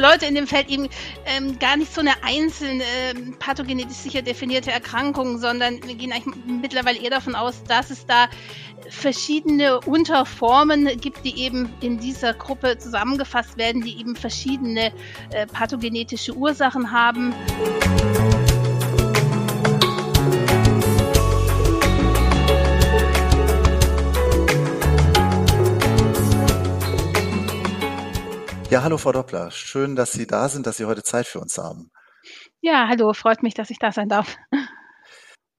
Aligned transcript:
viele 0.00 0.12
Leute 0.12 0.26
in 0.26 0.34
dem 0.34 0.46
Feld 0.46 0.68
eben 0.68 0.88
ähm, 1.26 1.58
gar 1.58 1.76
nicht 1.76 1.92
so 1.92 2.00
eine 2.00 2.22
einzelne 2.22 2.82
äh, 2.82 3.14
pathogenetisch 3.38 3.96
sicher 3.96 4.22
definierte 4.22 4.70
Erkrankung, 4.70 5.38
sondern 5.38 5.80
wir 5.86 5.94
gehen 5.94 6.12
eigentlich 6.12 6.34
mittlerweile 6.46 6.98
eher 6.98 7.10
davon 7.10 7.34
aus, 7.34 7.62
dass 7.64 7.90
es 7.90 8.06
da 8.06 8.28
verschiedene 8.88 9.80
Unterformen 9.80 10.86
gibt, 11.00 11.24
die 11.24 11.38
eben 11.38 11.72
in 11.80 11.98
dieser 11.98 12.32
Gruppe 12.32 12.78
zusammengefasst 12.78 13.58
werden, 13.58 13.82
die 13.82 14.00
eben 14.00 14.16
verschiedene 14.16 14.92
äh, 15.32 15.46
pathogenetische 15.46 16.34
Ursachen 16.34 16.90
haben. 16.90 17.34
Ja, 28.70 28.84
hallo 28.84 28.98
Frau 28.98 29.10
Doppler. 29.10 29.50
Schön, 29.50 29.96
dass 29.96 30.12
Sie 30.12 30.28
da 30.28 30.48
sind, 30.48 30.64
dass 30.64 30.76
Sie 30.76 30.84
heute 30.84 31.02
Zeit 31.02 31.26
für 31.26 31.40
uns 31.40 31.58
haben. 31.58 31.90
Ja, 32.60 32.86
hallo, 32.88 33.12
freut 33.14 33.42
mich, 33.42 33.52
dass 33.52 33.68
ich 33.70 33.80
da 33.80 33.90
sein 33.90 34.08
darf. 34.08 34.36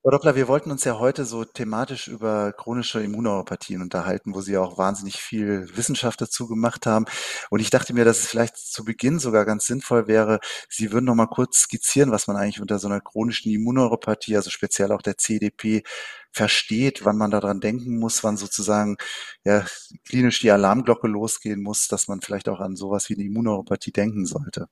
Frau 0.02 0.12
Doppler, 0.12 0.36
wir 0.36 0.48
wollten 0.48 0.72
uns 0.72 0.86
ja 0.86 0.98
heute 0.98 1.26
so 1.26 1.44
thematisch 1.44 2.08
über 2.08 2.54
chronische 2.54 3.04
Immunneuropathien 3.04 3.82
unterhalten, 3.82 4.34
wo 4.34 4.40
Sie 4.40 4.54
ja 4.54 4.62
auch 4.62 4.78
wahnsinnig 4.78 5.18
viel 5.18 5.68
Wissenschaft 5.76 6.22
dazu 6.22 6.48
gemacht 6.48 6.86
haben. 6.86 7.04
Und 7.50 7.60
ich 7.60 7.70
dachte 7.70 7.94
mir, 7.94 8.05
dass 8.05 8.20
es 8.20 8.28
vielleicht 8.28 8.55
zu 8.55 8.86
Beginn 8.86 9.20
sogar 9.20 9.44
ganz 9.44 9.66
sinnvoll 9.66 10.08
wäre, 10.08 10.40
Sie 10.70 10.94
würden 10.94 11.05
noch 11.05 11.14
mal 11.14 11.28
kurz 11.28 11.60
skizzieren, 11.60 12.12
was 12.12 12.28
man 12.28 12.38
eigentlich 12.38 12.62
unter 12.62 12.80
so 12.80 12.88
einer 12.88 13.02
chronischen 13.02 13.52
Immunneuropathie, 13.52 14.38
also 14.38 14.50
speziell 14.50 14.94
auch 14.94 15.02
der 15.02 15.18
CDP, 15.18 15.84
versteht, 16.31 17.05
wann 17.05 17.17
man 17.17 17.31
daran 17.31 17.60
denken 17.60 17.99
muss, 17.99 18.24
wann 18.24 18.37
sozusagen 18.37 18.98
ja, 19.43 19.65
klinisch 20.05 20.40
die 20.41 20.51
Alarmglocke 20.51 21.07
losgehen 21.07 21.62
muss, 21.62 21.88
dass 21.88 22.07
man 22.07 22.21
vielleicht 22.21 22.49
auch 22.49 22.60
an 22.60 22.76
sowas 22.76 23.10
wie 23.10 23.15
eine 23.15 23.23
Immunneuropathie 23.23 23.91
denken 23.91 24.26
sollte. 24.26 24.68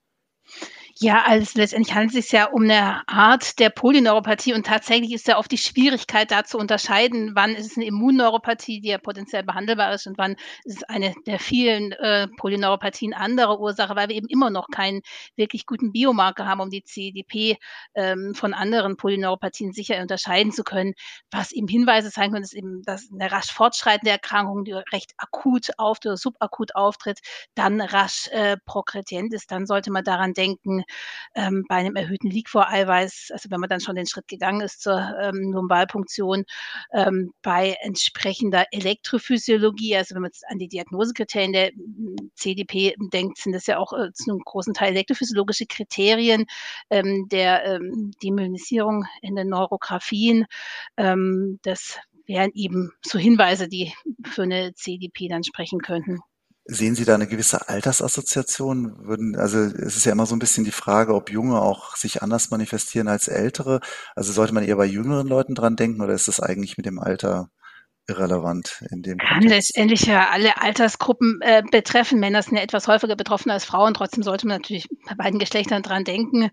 Ja, 1.01 1.23
also 1.25 1.57
letztendlich 1.57 1.95
handelt 1.95 2.13
es 2.17 2.25
sich 2.25 2.33
ja 2.33 2.47
um 2.47 2.63
eine 2.63 3.07
Art 3.07 3.57
der 3.59 3.69
Polyneuropathie 3.69 4.53
und 4.53 4.65
tatsächlich 4.65 5.13
ist 5.13 5.29
ja 5.29 5.37
oft 5.37 5.49
die 5.49 5.57
Schwierigkeit 5.57 6.29
da 6.29 6.43
zu 6.43 6.57
unterscheiden, 6.57 7.31
wann 7.35 7.55
ist 7.55 7.67
es 7.71 7.77
eine 7.77 7.85
Immunneuropathie, 7.85 8.81
die 8.81 8.89
ja 8.89 8.97
potenziell 8.97 9.43
behandelbar 9.43 9.93
ist 9.93 10.07
und 10.07 10.17
wann 10.17 10.33
ist 10.65 10.75
es 10.77 10.83
eine 10.83 11.15
der 11.25 11.39
vielen 11.39 11.93
äh, 11.93 12.27
Polyneuropathien 12.35 13.13
anderer 13.13 13.61
Ursache, 13.61 13.95
weil 13.95 14.09
wir 14.09 14.17
eben 14.17 14.27
immer 14.27 14.49
noch 14.49 14.67
keinen 14.67 14.99
wirklich 15.37 15.65
guten 15.65 15.93
Biomarker 15.93 16.45
haben, 16.45 16.59
um 16.59 16.69
die 16.69 16.83
CDP 16.83 17.55
ähm, 17.95 18.33
von 18.35 18.53
anderen 18.53 18.97
Polyneuropathien 18.97 19.71
sicher 19.71 20.01
unterscheiden 20.01 20.51
zu 20.51 20.65
können. 20.65 20.95
Was 21.31 21.53
eben 21.53 21.69
Hinweise 21.69 22.11
zeigen 22.11 22.33
können, 22.33 22.43
ist 22.43 22.53
eben, 22.53 22.81
dass 22.83 23.07
eine 23.09 23.31
rasch 23.31 23.53
fortschreitende 23.53 24.11
Erkrankung, 24.11 24.65
die 24.65 24.73
recht 24.73 25.13
akut 25.15 25.69
auftritt 25.77 26.07
oder 26.09 26.17
subakut 26.17 26.75
auftritt, 26.75 27.19
dann 27.55 27.79
rasch 27.79 28.27
äh, 28.33 28.57
progredient 28.65 29.33
ist. 29.33 29.49
Dann 29.49 29.65
sollte 29.65 29.91
man 29.91 30.03
daran 30.03 30.33
denken, 30.33 30.83
ähm, 31.35 31.65
bei 31.67 31.75
einem 31.75 31.95
erhöhten 31.95 32.29
Liquor-Eiweiß, 32.29 33.29
also 33.31 33.49
wenn 33.51 33.59
man 33.59 33.69
dann 33.69 33.79
schon 33.79 33.95
den 33.95 34.07
Schritt 34.07 34.27
gegangen 34.27 34.61
ist 34.61 34.81
zur 34.81 34.99
ähm, 35.21 35.51
Lumbalpunktion, 35.53 36.45
ähm, 36.93 37.31
bei 37.41 37.75
entsprechender 37.81 38.65
Elektrophysiologie, 38.71 39.95
also 39.95 40.15
wenn 40.15 40.21
man 40.21 40.29
jetzt 40.29 40.47
an 40.47 40.59
die 40.59 40.67
Diagnosekriterien 40.67 41.53
der 41.53 41.69
hm, 41.69 42.31
CDP 42.35 42.95
denkt, 43.13 43.37
sind 43.37 43.53
das 43.53 43.67
ja 43.67 43.77
auch 43.77 43.93
äh, 43.93 44.11
zu 44.13 44.31
einem 44.31 44.39
großen 44.39 44.73
Teil 44.73 44.91
elektrophysiologische 44.91 45.65
Kriterien 45.65 46.45
ähm, 46.89 47.27
der 47.29 47.65
ähm, 47.65 48.11
Demyelinisierung 48.23 49.05
in 49.21 49.35
den 49.35 49.49
Neurographien. 49.49 50.45
Ähm, 50.97 51.59
das 51.63 51.99
wären 52.25 52.51
eben 52.53 52.91
so 53.03 53.17
Hinweise, 53.19 53.67
die 53.67 53.93
für 54.25 54.43
eine 54.43 54.73
CDP 54.73 55.27
dann 55.27 55.43
sprechen 55.43 55.79
könnten. 55.81 56.19
Sehen 56.71 56.93
Sie 56.93 57.03
da 57.03 57.15
eine 57.15 57.25
gewisse 57.25 57.67
Altersassoziation? 57.67 59.07
Würden, 59.07 59.35
also 59.35 59.57
es 59.57 59.97
ist 59.97 60.05
ja 60.05 60.11
immer 60.11 60.27
so 60.27 60.35
ein 60.35 60.39
bisschen 60.39 60.65
die 60.65 60.71
Frage, 60.71 61.15
ob 61.15 61.31
Junge 61.31 61.59
auch 61.59 61.95
sich 61.95 62.21
anders 62.21 62.51
manifestieren 62.51 63.07
als 63.07 63.27
Ältere. 63.27 63.79
Also 64.15 64.31
sollte 64.31 64.53
man 64.53 64.63
eher 64.63 64.75
bei 64.75 64.85
jüngeren 64.85 65.27
Leuten 65.27 65.55
dran 65.55 65.75
denken 65.75 66.01
oder 66.01 66.13
ist 66.13 66.27
das 66.27 66.39
eigentlich 66.39 66.77
mit 66.77 66.85
dem 66.85 66.99
Alter 66.99 67.49
irrelevant 68.07 68.83
in 68.91 69.01
dem 69.01 69.17
Kann 69.17 69.43
letztendlich 69.43 70.05
ja 70.05 70.29
alle 70.29 70.61
Altersgruppen 70.61 71.39
äh, 71.41 71.63
betreffen. 71.71 72.19
Männer 72.19 72.43
sind 72.43 72.57
ja 72.57 72.63
etwas 72.63 72.87
häufiger 72.87 73.15
betroffen 73.15 73.51
als 73.51 73.65
Frauen. 73.65 73.93
Trotzdem 73.95 74.23
sollte 74.23 74.47
man 74.47 74.57
natürlich 74.57 74.87
bei 75.07 75.15
beiden 75.15 75.39
Geschlechtern 75.39 75.81
dran 75.81 76.03
denken. 76.03 76.49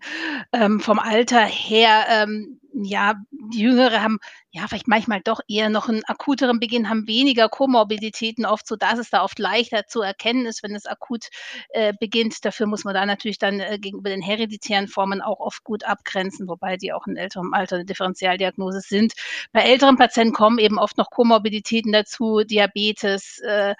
Ähm, 0.51 0.79
vom 0.79 0.99
Alter 0.99 1.41
her 1.45 2.05
ähm, 2.09 2.59
ja, 2.83 3.15
die 3.31 3.61
Jüngere 3.61 4.01
haben 4.01 4.19
ja 4.51 4.67
vielleicht 4.67 4.87
manchmal 4.87 5.21
doch 5.21 5.39
eher 5.47 5.69
noch 5.69 5.89
einen 5.89 6.03
akuteren 6.05 6.59
Beginn, 6.59 6.89
haben 6.89 7.07
weniger 7.07 7.49
Komorbiditäten 7.49 8.45
oft, 8.45 8.67
so 8.67 8.75
dass 8.75 8.99
es 8.99 9.09
da 9.09 9.23
oft 9.23 9.39
leichter 9.39 9.87
zu 9.87 10.01
erkennen 10.01 10.45
ist, 10.45 10.63
wenn 10.63 10.75
es 10.75 10.85
akut 10.85 11.29
äh, 11.69 11.93
beginnt. 11.99 12.45
Dafür 12.45 12.67
muss 12.67 12.83
man 12.83 12.93
da 12.93 13.05
natürlich 13.05 13.39
dann 13.39 13.59
äh, 13.59 13.79
gegenüber 13.79 14.09
den 14.09 14.21
hereditären 14.21 14.87
Formen 14.87 15.21
auch 15.21 15.39
oft 15.39 15.63
gut 15.63 15.83
abgrenzen, 15.83 16.47
wobei 16.47 16.77
die 16.77 16.93
auch 16.93 17.07
in 17.07 17.17
älterem 17.17 17.53
Alter 17.53 17.77
eine 17.77 17.85
Differentialdiagnose 17.85 18.81
sind. 18.81 19.13
Bei 19.51 19.61
älteren 19.61 19.97
Patienten 19.97 20.33
kommen 20.33 20.59
eben 20.59 20.77
oft 20.77 20.97
noch 20.97 21.09
Komorbiditäten 21.09 21.91
dazu, 21.91 22.43
Diabetes 22.43 23.39
äh, 23.39 23.75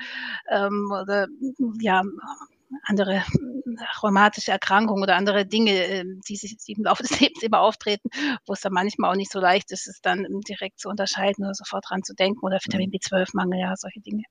ähm, 0.50 0.92
oder 0.92 1.28
ja 1.82 2.04
andere 2.84 3.24
rheumatische 4.02 4.52
Erkrankungen 4.52 5.04
oder 5.04 5.16
andere 5.16 5.46
Dinge, 5.46 5.72
ähm, 5.72 6.22
die 6.28 6.36
sich 6.36 6.58
im 6.68 6.84
Laufe 6.84 7.04
des 7.04 7.12
Lebens 7.20 7.44
immer 7.44 7.60
auftreten, 7.60 8.10
wo 8.46 8.54
es 8.54 8.62
dann 8.62 8.74
manchmal 8.74 9.12
auch 9.12 9.16
nicht 9.16 9.32
so 9.32 9.40
leicht 9.40 9.72
ist, 9.72 9.88
es 9.88 10.02
dann 10.02 10.26
direkt 10.48 10.80
zu 10.80 10.90
unterscheiden 10.90 11.44
oder 11.46 11.54
sofort 11.54 11.86
dran 11.90 12.04
zu 12.04 12.14
denken 12.14 12.40
oder 12.42 12.60
Vitamin 12.64 12.90
mhm. 12.90 12.96
B12-Mangel, 12.96 13.60
ja, 13.60 13.76
solche 13.76 14.02
Dinge. 14.02 14.24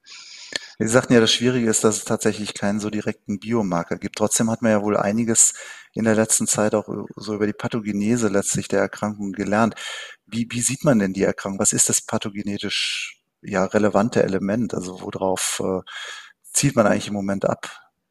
Sie 0.79 0.89
sagten 0.89 1.15
ja, 1.15 1.21
das 1.21 1.33
Schwierige 1.33 1.69
ist, 1.69 1.85
dass 1.85 1.97
es 1.97 2.05
tatsächlich 2.05 2.55
keinen 2.55 2.81
so 2.81 2.91
direkten 2.91 3.39
Biomarker 3.39 3.97
gibt. 3.97 4.17
Trotzdem 4.17 4.51
hat 4.51 4.63
man 4.63 4.73
ja 4.73 4.83
wohl 4.83 4.97
einiges 4.97 5.55
in 5.95 6.05
der 6.05 6.15
letzten 6.15 6.47
Zeit 6.47 6.75
auch 6.75 6.87
so 7.17 7.35
über 7.35 7.47
die 7.47 7.55
Pathogenese 7.55 8.29
letztlich 8.29 8.69
der 8.69 8.81
Erkrankung 8.81 9.33
gelernt. 9.33 9.75
Wie, 10.27 10.47
wie 10.51 10.61
sieht 10.61 10.85
man 10.85 10.99
denn 10.99 11.15
die 11.15 11.23
Erkrankung? 11.23 11.59
Was 11.59 11.73
ist 11.73 11.89
das 11.89 12.03
pathogenetisch 12.03 13.23
ja 13.41 13.65
relevante 13.65 14.23
Element? 14.23 14.75
Also 14.75 15.01
worauf 15.01 15.63
äh, 15.65 15.81
zielt 16.43 16.77
man 16.77 16.87
eigentlich 16.87 17.09
im 17.09 17.15
Moment 17.15 17.47
ab? 17.47 17.86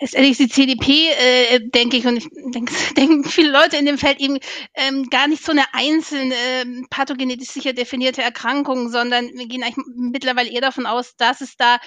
letztendlich 0.00 0.36
die 0.38 0.48
CDP, 0.48 1.10
äh, 1.10 1.60
denke 1.70 1.96
ich, 1.96 2.06
und 2.06 2.16
ich 2.18 2.28
denke, 2.54 2.72
denken 2.96 3.24
viele 3.24 3.50
Leute 3.50 3.76
in 3.76 3.86
dem 3.86 3.98
Feld 3.98 4.20
eben 4.20 4.38
ähm, 4.74 5.08
gar 5.10 5.26
nicht 5.28 5.44
so 5.44 5.52
eine 5.52 5.64
einzelne 5.72 6.34
äh, 6.34 6.64
pathogenetisch 6.90 7.48
sicher 7.48 7.72
definierte 7.72 8.22
Erkrankung, 8.22 8.90
sondern 8.90 9.26
wir 9.34 9.46
gehen 9.46 9.62
eigentlich 9.62 9.84
mittlerweile 9.96 10.50
eher 10.50 10.60
davon 10.60 10.86
aus, 10.86 11.16
dass 11.16 11.40
es 11.40 11.56
da 11.56 11.78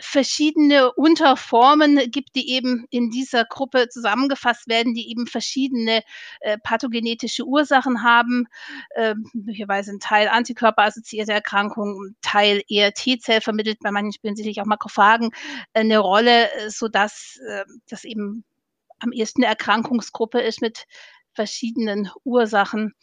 verschiedene 0.00 0.92
Unterformen 0.92 2.10
gibt, 2.10 2.36
die 2.36 2.50
eben 2.50 2.86
in 2.90 3.10
dieser 3.10 3.44
Gruppe 3.44 3.88
zusammengefasst 3.88 4.68
werden, 4.68 4.94
die 4.94 5.10
eben 5.10 5.26
verschiedene 5.26 6.02
äh, 6.40 6.58
pathogenetische 6.58 7.44
Ursachen 7.44 8.02
haben, 8.02 8.46
äh, 8.94 9.14
möglicherweise 9.32 9.92
ein 9.92 10.00
Teil 10.00 10.28
antikörperassoziierte 10.28 11.32
Erkrankungen, 11.32 12.16
Teil 12.22 12.62
eher 12.68 12.92
T-Zell 12.92 13.40
vermittelt, 13.40 13.78
bei 13.80 13.90
manchen 13.90 14.12
spielen 14.12 14.36
sicherlich 14.36 14.60
auch 14.60 14.66
Makrophagen 14.66 15.30
äh, 15.72 15.80
eine 15.80 15.98
Rolle, 15.98 16.52
äh, 16.52 16.70
so 16.70 16.88
dass 16.88 17.38
äh, 17.48 17.64
das 17.88 18.04
eben 18.04 18.44
am 19.00 19.12
ehesten 19.12 19.42
eine 19.42 19.50
Erkrankungsgruppe 19.50 20.40
ist 20.40 20.60
mit 20.60 20.86
verschiedenen 21.32 22.10
Ursachen. 22.24 22.94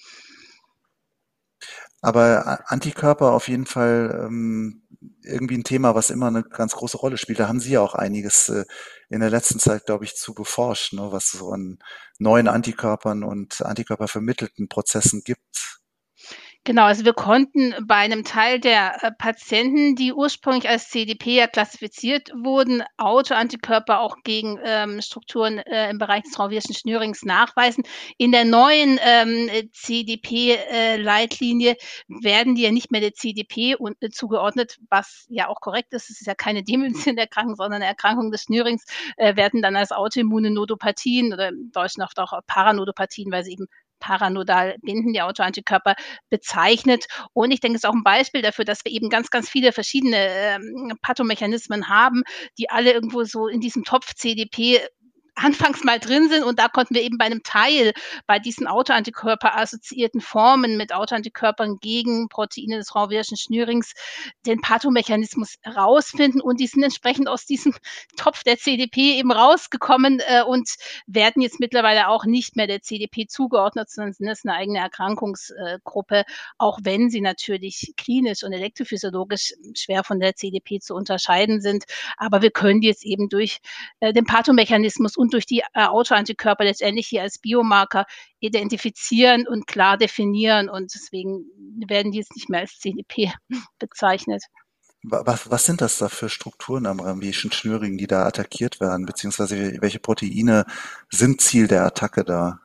Aber 2.01 2.59
Antikörper 2.69 3.31
auf 3.31 3.47
jeden 3.47 3.65
Fall 3.65 4.25
ähm, 4.25 4.83
irgendwie 5.23 5.57
ein 5.57 5.63
Thema, 5.63 5.95
was 5.95 6.09
immer 6.09 6.27
eine 6.27 6.43
ganz 6.43 6.73
große 6.73 6.97
Rolle 6.97 7.17
spielt. 7.17 7.39
Da 7.39 7.47
haben 7.47 7.59
Sie 7.59 7.71
ja 7.71 7.81
auch 7.81 7.95
einiges 7.95 8.49
äh, 8.49 8.65
in 9.09 9.21
der 9.21 9.29
letzten 9.29 9.59
Zeit, 9.59 9.85
glaube 9.85 10.05
ich, 10.05 10.15
zu 10.15 10.33
beforscht, 10.33 10.93
ne, 10.93 11.11
was 11.11 11.31
so 11.31 11.51
an 11.51 11.79
neuen 12.19 12.47
Antikörpern 12.47 13.23
und 13.23 13.61
Antikörpervermittelten 13.61 14.67
Prozessen 14.69 15.23
gibt. 15.23 15.79
Genau, 16.67 16.85
also 16.85 17.05
wir 17.05 17.13
konnten 17.13 17.75
bei 17.85 17.93
einem 17.93 18.23
Teil 18.23 18.59
der 18.59 19.03
äh, 19.03 19.11
Patienten, 19.11 19.95
die 19.95 20.13
ursprünglich 20.13 20.67
als 20.67 20.89
CDP 20.89 21.35
ja 21.35 21.45
klassifiziert 21.45 22.31
wurden, 22.33 22.81
Autoantikörper 22.97 23.99
auch 23.99 24.17
gegen 24.23 24.57
ähm, 24.63 24.99
Strukturen 24.99 25.59
äh, 25.59 25.91
im 25.91 25.99
Bereich 25.99 26.23
des 26.23 26.31
traumatischen 26.31 26.73
Schnürings 26.73 27.23
nachweisen. 27.23 27.83
In 28.17 28.31
der 28.31 28.45
neuen 28.45 28.99
ähm, 29.03 29.47
CDP-Leitlinie 29.73 31.73
äh, 31.73 31.75
werden 32.07 32.55
die 32.55 32.63
ja 32.63 32.71
nicht 32.71 32.89
mehr 32.91 33.01
der 33.01 33.13
CDP 33.13 33.75
und, 33.75 34.01
äh, 34.01 34.09
zugeordnet, 34.09 34.77
was 34.89 35.27
ja 35.29 35.49
auch 35.49 35.61
korrekt 35.61 35.93
ist. 35.93 36.09
Es 36.09 36.21
ist 36.21 36.25
ja 36.25 36.33
keine 36.33 36.63
demenzierende 36.63 37.21
Erkrankung, 37.21 37.57
sondern 37.57 37.83
eine 37.83 37.85
Erkrankung 37.85 38.31
des 38.31 38.41
Schnürings, 38.41 38.85
äh, 39.17 39.35
werden 39.35 39.61
dann 39.61 39.75
als 39.75 39.91
autoimmune 39.91 40.49
Nodopathien 40.49 41.31
oder 41.31 41.49
im 41.49 41.69
Deutschen 41.71 42.01
oft 42.01 42.19
auch 42.19 42.33
Paranodopathien, 42.47 43.31
weil 43.31 43.43
sie 43.43 43.51
eben 43.53 43.67
paranodal 43.99 44.75
binden, 44.81 45.13
die 45.13 45.21
Autoantikörper 45.21 45.95
bezeichnet. 46.29 47.05
Und 47.33 47.51
ich 47.51 47.59
denke, 47.59 47.77
es 47.77 47.83
ist 47.83 47.89
auch 47.89 47.95
ein 47.95 48.03
Beispiel 48.03 48.41
dafür, 48.41 48.65
dass 48.65 48.83
wir 48.85 48.91
eben 48.91 49.09
ganz, 49.09 49.29
ganz 49.29 49.49
viele 49.49 49.71
verschiedene 49.71 50.17
ähm, 50.17 50.93
Pathomechanismen 51.01 51.89
haben, 51.89 52.23
die 52.57 52.69
alle 52.69 52.91
irgendwo 52.91 53.23
so 53.23 53.47
in 53.47 53.61
diesem 53.61 53.83
Topf 53.83 54.13
CDP 54.15 54.81
anfangs 55.35 55.83
mal 55.83 55.99
drin 55.99 56.29
sind 56.29 56.43
und 56.43 56.59
da 56.59 56.67
konnten 56.67 56.95
wir 56.95 57.01
eben 57.01 57.17
bei 57.17 57.25
einem 57.25 57.43
Teil 57.43 57.93
bei 58.25 58.39
diesen 58.39 58.67
Autoantikörper-assoziierten 58.67 60.21
Formen 60.21 60.77
mit 60.77 60.93
Autoantikörpern 60.93 61.77
gegen 61.79 62.29
Proteine 62.29 62.77
des 62.77 62.95
Ranvierschen 62.95 63.37
Schnürings 63.37 63.93
den 64.45 64.61
Pathomechanismus 64.61 65.55
herausfinden 65.61 66.41
und 66.41 66.59
die 66.59 66.67
sind 66.67 66.83
entsprechend 66.83 67.27
aus 67.27 67.45
diesem 67.45 67.73
Topf 68.17 68.43
der 68.43 68.57
CDP 68.57 69.17
eben 69.17 69.31
rausgekommen 69.31 70.21
äh, 70.25 70.43
und 70.43 70.69
werden 71.05 71.41
jetzt 71.41 71.59
mittlerweile 71.59 72.07
auch 72.07 72.25
nicht 72.25 72.55
mehr 72.55 72.67
der 72.67 72.81
CDP 72.81 73.27
zugeordnet, 73.27 73.89
sondern 73.89 74.13
sind 74.13 74.27
es 74.27 74.45
eine 74.45 74.55
eigene 74.55 74.79
Erkrankungsgruppe, 74.79 76.23
auch 76.57 76.79
wenn 76.83 77.09
sie 77.09 77.21
natürlich 77.21 77.93
klinisch 77.97 78.43
und 78.43 78.53
elektrophysiologisch 78.53 79.53
schwer 79.75 80.03
von 80.03 80.19
der 80.19 80.35
CDP 80.35 80.79
zu 80.79 80.95
unterscheiden 80.95 81.61
sind. 81.61 81.85
Aber 82.17 82.41
wir 82.41 82.51
können 82.51 82.81
jetzt 82.81 83.05
eben 83.05 83.29
durch 83.29 83.59
äh, 83.99 84.13
den 84.13 84.25
Pathomechanismus 84.25 85.17
und 85.25 85.33
durch 85.33 85.45
die 85.47 85.63
äh, 85.73 85.85
Autoantikörper 85.85 86.63
letztendlich 86.63 87.07
hier 87.07 87.23
als 87.23 87.39
Biomarker 87.39 88.05
identifizieren 88.39 89.47
und 89.47 89.65
klar 89.65 89.97
definieren. 89.97 90.69
Und 90.69 90.93
deswegen 90.93 91.45
werden 91.87 92.11
die 92.11 92.19
jetzt 92.19 92.35
nicht 92.35 92.49
mehr 92.49 92.61
als 92.61 92.79
CDP 92.79 93.33
bezeichnet. 93.79 94.43
Was, 95.03 95.49
was 95.49 95.65
sind 95.65 95.81
das 95.81 95.97
da 95.97 96.09
für 96.09 96.29
Strukturen 96.29 96.85
am 96.85 96.99
Ramvischen 96.99 97.51
Schnürring, 97.51 97.97
die 97.97 98.07
da 98.07 98.25
attackiert 98.25 98.79
werden, 98.79 99.05
beziehungsweise 99.05 99.77
welche 99.79 99.99
Proteine 99.99 100.65
sind 101.11 101.41
Ziel 101.41 101.67
der 101.67 101.85
Attacke 101.85 102.23
da? 102.23 102.59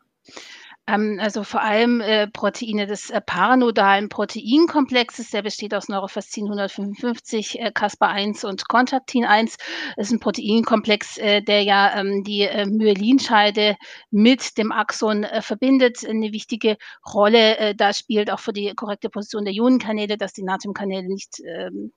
Ähm, 0.91 1.19
also 1.21 1.45
vor 1.45 1.63
allem 1.63 2.01
äh, 2.01 2.27
Proteine 2.27 2.87
des 2.87 3.11
äh, 3.11 3.21
paranodalen 3.21 4.09
Proteinkomplexes, 4.09 5.31
der 5.31 5.43
besteht 5.43 5.75
aus 5.75 5.89
Neurofascin 5.89 6.45
155, 6.45 7.61
äh, 7.61 7.71
Caspar 7.73 8.11
1 8.11 8.45
und 8.45 8.69
Kontaktin 8.69 9.25
1. 9.25 9.57
Das 9.97 10.07
ist 10.07 10.13
ein 10.13 10.21
Proteinkomplex, 10.21 11.19
äh, 11.19 11.43
der 11.43 11.63
ja 11.63 11.99
ähm, 11.99 12.25
die 12.25 12.43
äh, 12.43 12.67
Myelinscheide 12.67 13.77
mit 14.11 14.59
dem 14.59 14.73
Axon 14.73 15.25
äh, 15.25 15.43
verbindet. 15.43 16.05
Eine 16.07 16.33
wichtige 16.33 16.77
Rolle 17.07 17.59
äh, 17.59 17.75
da 17.75 17.93
spielt 17.93 18.31
auch 18.31 18.41
für 18.41 18.53
die 18.53 18.73
korrekte 18.75 19.11
Position 19.11 19.45
der 19.45 19.55
Ionenkanäle, 19.55 20.17
dass 20.17 20.33
die 20.33 20.43
Natriumkanäle 20.43 21.09
nicht 21.09 21.41
ähm, 21.41 21.93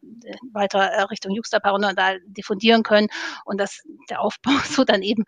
weiter 0.52 0.80
äh, 0.80 1.02
Richtung 1.04 1.34
juxtaparanodal 1.34 2.20
diffundieren 2.28 2.84
können 2.84 3.08
und 3.46 3.60
dass 3.60 3.82
der 4.10 4.22
Aufbau 4.22 4.52
so 4.66 4.84
dann 4.84 5.02
eben 5.02 5.24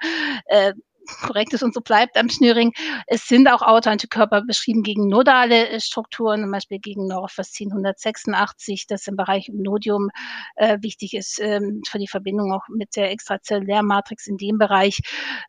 korrekt 1.06 1.54
ist 1.54 1.64
und 1.64 1.74
so 1.74 1.82
bleibt 1.82 2.18
am 2.18 2.30
Schnürring. 2.30 2.74
Es 3.08 3.28
sind 3.28 3.48
auch 3.48 3.62
Autoantikörper 3.62 4.42
beschrieben 4.42 4.84
gegen 4.84 5.08
nodale 5.08 5.70
äh, 5.70 5.80
Strukturen, 5.80 6.42
zum 6.42 6.52
Beispiel 6.52 6.80
gegen 6.80 7.08
Neurofascin 7.08 7.72
186, 7.72 8.88
das 8.88 9.08
im 9.08 9.16
Bereich 9.16 9.50
Nodium 9.54 10.10
äh, 10.56 10.78
wichtig 10.82 11.14
ist 11.14 11.40
ähm, 11.40 11.82
für 11.88 12.00
die 12.00 12.08
Verbindung 12.08 12.52
auch 12.54 12.68
mit 12.70 12.96
der 12.96 13.12
Extrazellulärmatrix 13.12 14.28
in 14.28 14.38
dem 14.38 14.58
Bereich. 14.58 15.00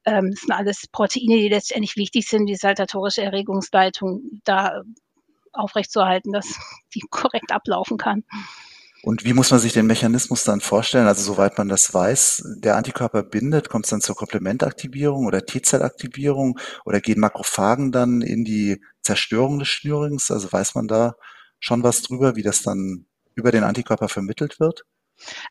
Ähm, 0.05 0.31
das 0.31 0.41
sind 0.41 0.53
alles 0.53 0.87
Proteine, 0.91 1.37
die 1.37 1.49
letztendlich 1.49 1.97
wichtig 1.97 2.29
sind, 2.29 2.47
die 2.47 2.57
saltatorische 2.57 3.23
Erregungsleitung 3.23 4.23
da 4.45 4.83
aufrechtzuerhalten, 5.53 6.33
dass 6.33 6.47
die 6.95 7.03
korrekt 7.11 7.53
ablaufen 7.53 7.99
kann. 7.99 8.25
Und 9.07 9.25
wie 9.25 9.35
muss 9.35 9.53
man 9.53 9.61
sich 9.61 9.73
den 9.73 9.87
Mechanismus 9.87 10.43
dann 10.43 10.61
vorstellen? 10.61 11.07
Also 11.07 11.23
soweit 11.23 11.59
man 11.59 11.69
das 11.69 11.95
weiß, 11.95 12.43
der 12.57 12.75
Antikörper 12.77 13.23
bindet, 13.23 13.69
kommt 13.69 13.85
es 13.87 13.91
dann 13.91 14.01
zur 14.01 14.17
Komplementaktivierung 14.17 15.27
oder 15.27 15.47
T-Zellaktivierung 15.47 16.59
oder 16.85 17.01
gehen 17.01 17.21
Makrophagen 17.21 17.93
dann 17.93 18.21
in 18.21 18.45
die 18.45 18.83
Zerstörung 19.03 19.61
des 19.61 19.69
Schnürings? 19.69 20.33
Also 20.33 20.53
weiß 20.53 20.75
man 20.75 20.89
da 20.89 21.15
schon 21.61 21.85
was 21.85 22.03
drüber, 22.03 22.35
wie 22.35 22.43
das 22.43 22.63
dann 22.63 23.07
über 23.37 23.53
den 23.53 23.63
Antikörper 23.63 24.09
vermittelt 24.09 24.59
wird? 24.59 24.83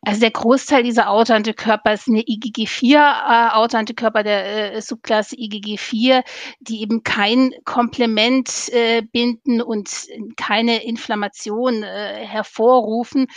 Also 0.01 0.19
der 0.19 0.31
Großteil 0.31 0.83
dieser 0.83 1.09
Autoantikörper 1.09 1.97
sind 1.97 2.17
IgG4-Autoantikörper 2.17 4.19
äh, 4.19 4.23
der 4.23 4.73
äh, 4.75 4.81
Subklasse 4.81 5.35
IgG4, 5.35 6.23
die 6.59 6.81
eben 6.81 7.03
kein 7.03 7.53
Komplement 7.63 8.69
äh, 8.69 9.01
binden 9.01 9.61
und 9.61 10.07
keine 10.37 10.83
Inflammation 10.83 11.83
äh, 11.83 12.25
hervorrufen. 12.25 13.27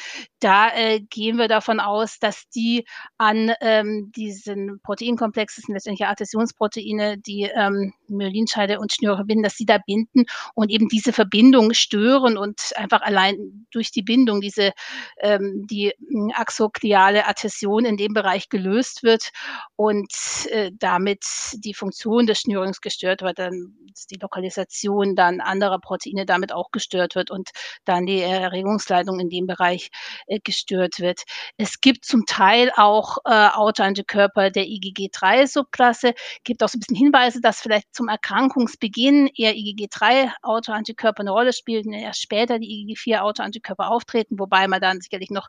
Da 0.41 0.73
äh, 0.73 1.01
gehen 1.01 1.37
wir 1.37 1.49
davon 1.49 1.81
aus, 1.81 2.21
dass 2.21 2.49
die 2.51 2.87
an 3.17 3.53
ähm, 3.61 4.13
diesen 4.15 4.81
Proteinkomplex, 4.83 5.57
das 5.57 5.65
sind 5.65 5.75
letztendlich 5.75 6.07
Adhäsionsproteine, 6.07 7.19
die 7.19 7.51
ähm, 7.55 7.93
Myelinscheide 8.07 8.79
und 8.79 8.93
Schnüre 8.93 9.17
verbinden, 9.17 9.43
dass 9.43 9.57
sie 9.57 9.67
da 9.67 9.79
binden 9.79 10.27
und 10.55 10.71
eben 10.71 10.89
diese 10.89 11.13
Verbindung 11.13 11.75
stören 11.75 12.39
und 12.39 12.73
einfach 12.77 13.03
allein 13.03 13.67
durch 13.73 13.91
die 13.91 14.03
Bindung 14.03 14.41
diese 14.41 14.73
ähm, 15.21 15.67
die 15.69 15.93
axokliale 16.35 17.27
Adhäsion 17.27 17.85
in 17.85 17.97
dem 17.97 18.13
Bereich 18.13 18.49
gelöst 18.49 19.03
wird 19.03 19.31
und 19.77 20.13
äh, 20.51 20.71
damit 20.79 21.25
die 21.55 21.75
Funktion 21.75 22.27
des 22.27 22.41
Schnürings 22.41 22.81
gestört 22.81 23.23
wird, 23.23 23.39
dann 23.39 23.75
die 24.11 24.19
Lokalisation 24.21 25.15
dann 25.17 25.41
anderer 25.41 25.79
Proteine 25.79 26.27
damit 26.27 26.53
auch 26.53 26.71
gestört 26.71 27.15
wird 27.15 27.31
und 27.31 27.51
dann 27.85 28.07
die 28.07 28.21
Erregungsleitung 28.21 29.21
in 29.21 29.29
dem 29.29 29.47
Bereich 29.47 29.91
äh, 30.27 30.39
gestört 30.43 31.01
wird. 31.01 31.23
Es 31.57 31.81
gibt 31.81 32.05
zum 32.05 32.25
Teil 32.27 32.71
auch 32.77 33.19
äh, 33.25 33.49
Autoantikörper 33.49 34.51
der 34.51 34.65
IgG3-Subklasse, 34.65 36.15
gibt 36.45 36.63
auch 36.63 36.69
so 36.69 36.77
ein 36.77 36.81
bisschen 36.81 36.97
Hinweise, 36.97 37.41
dass 37.41 37.61
vielleicht 37.61 37.95
zum 37.95 38.09
Erkrankungsbeginn 38.09 39.31
eher 39.35 39.55
IgG3-Autoantikörper 39.55 41.21
eine 41.21 41.31
Rolle 41.31 41.53
spielen, 41.53 41.93
erst 41.93 42.23
später 42.23 42.59
die 42.59 42.87
IgG4-Autoantikörper 42.87 43.89
auftreten, 43.89 44.39
wobei 44.39 44.69
man 44.69 44.81
dann 44.81 45.01
sicherlich 45.01 45.31
noch 45.31 45.49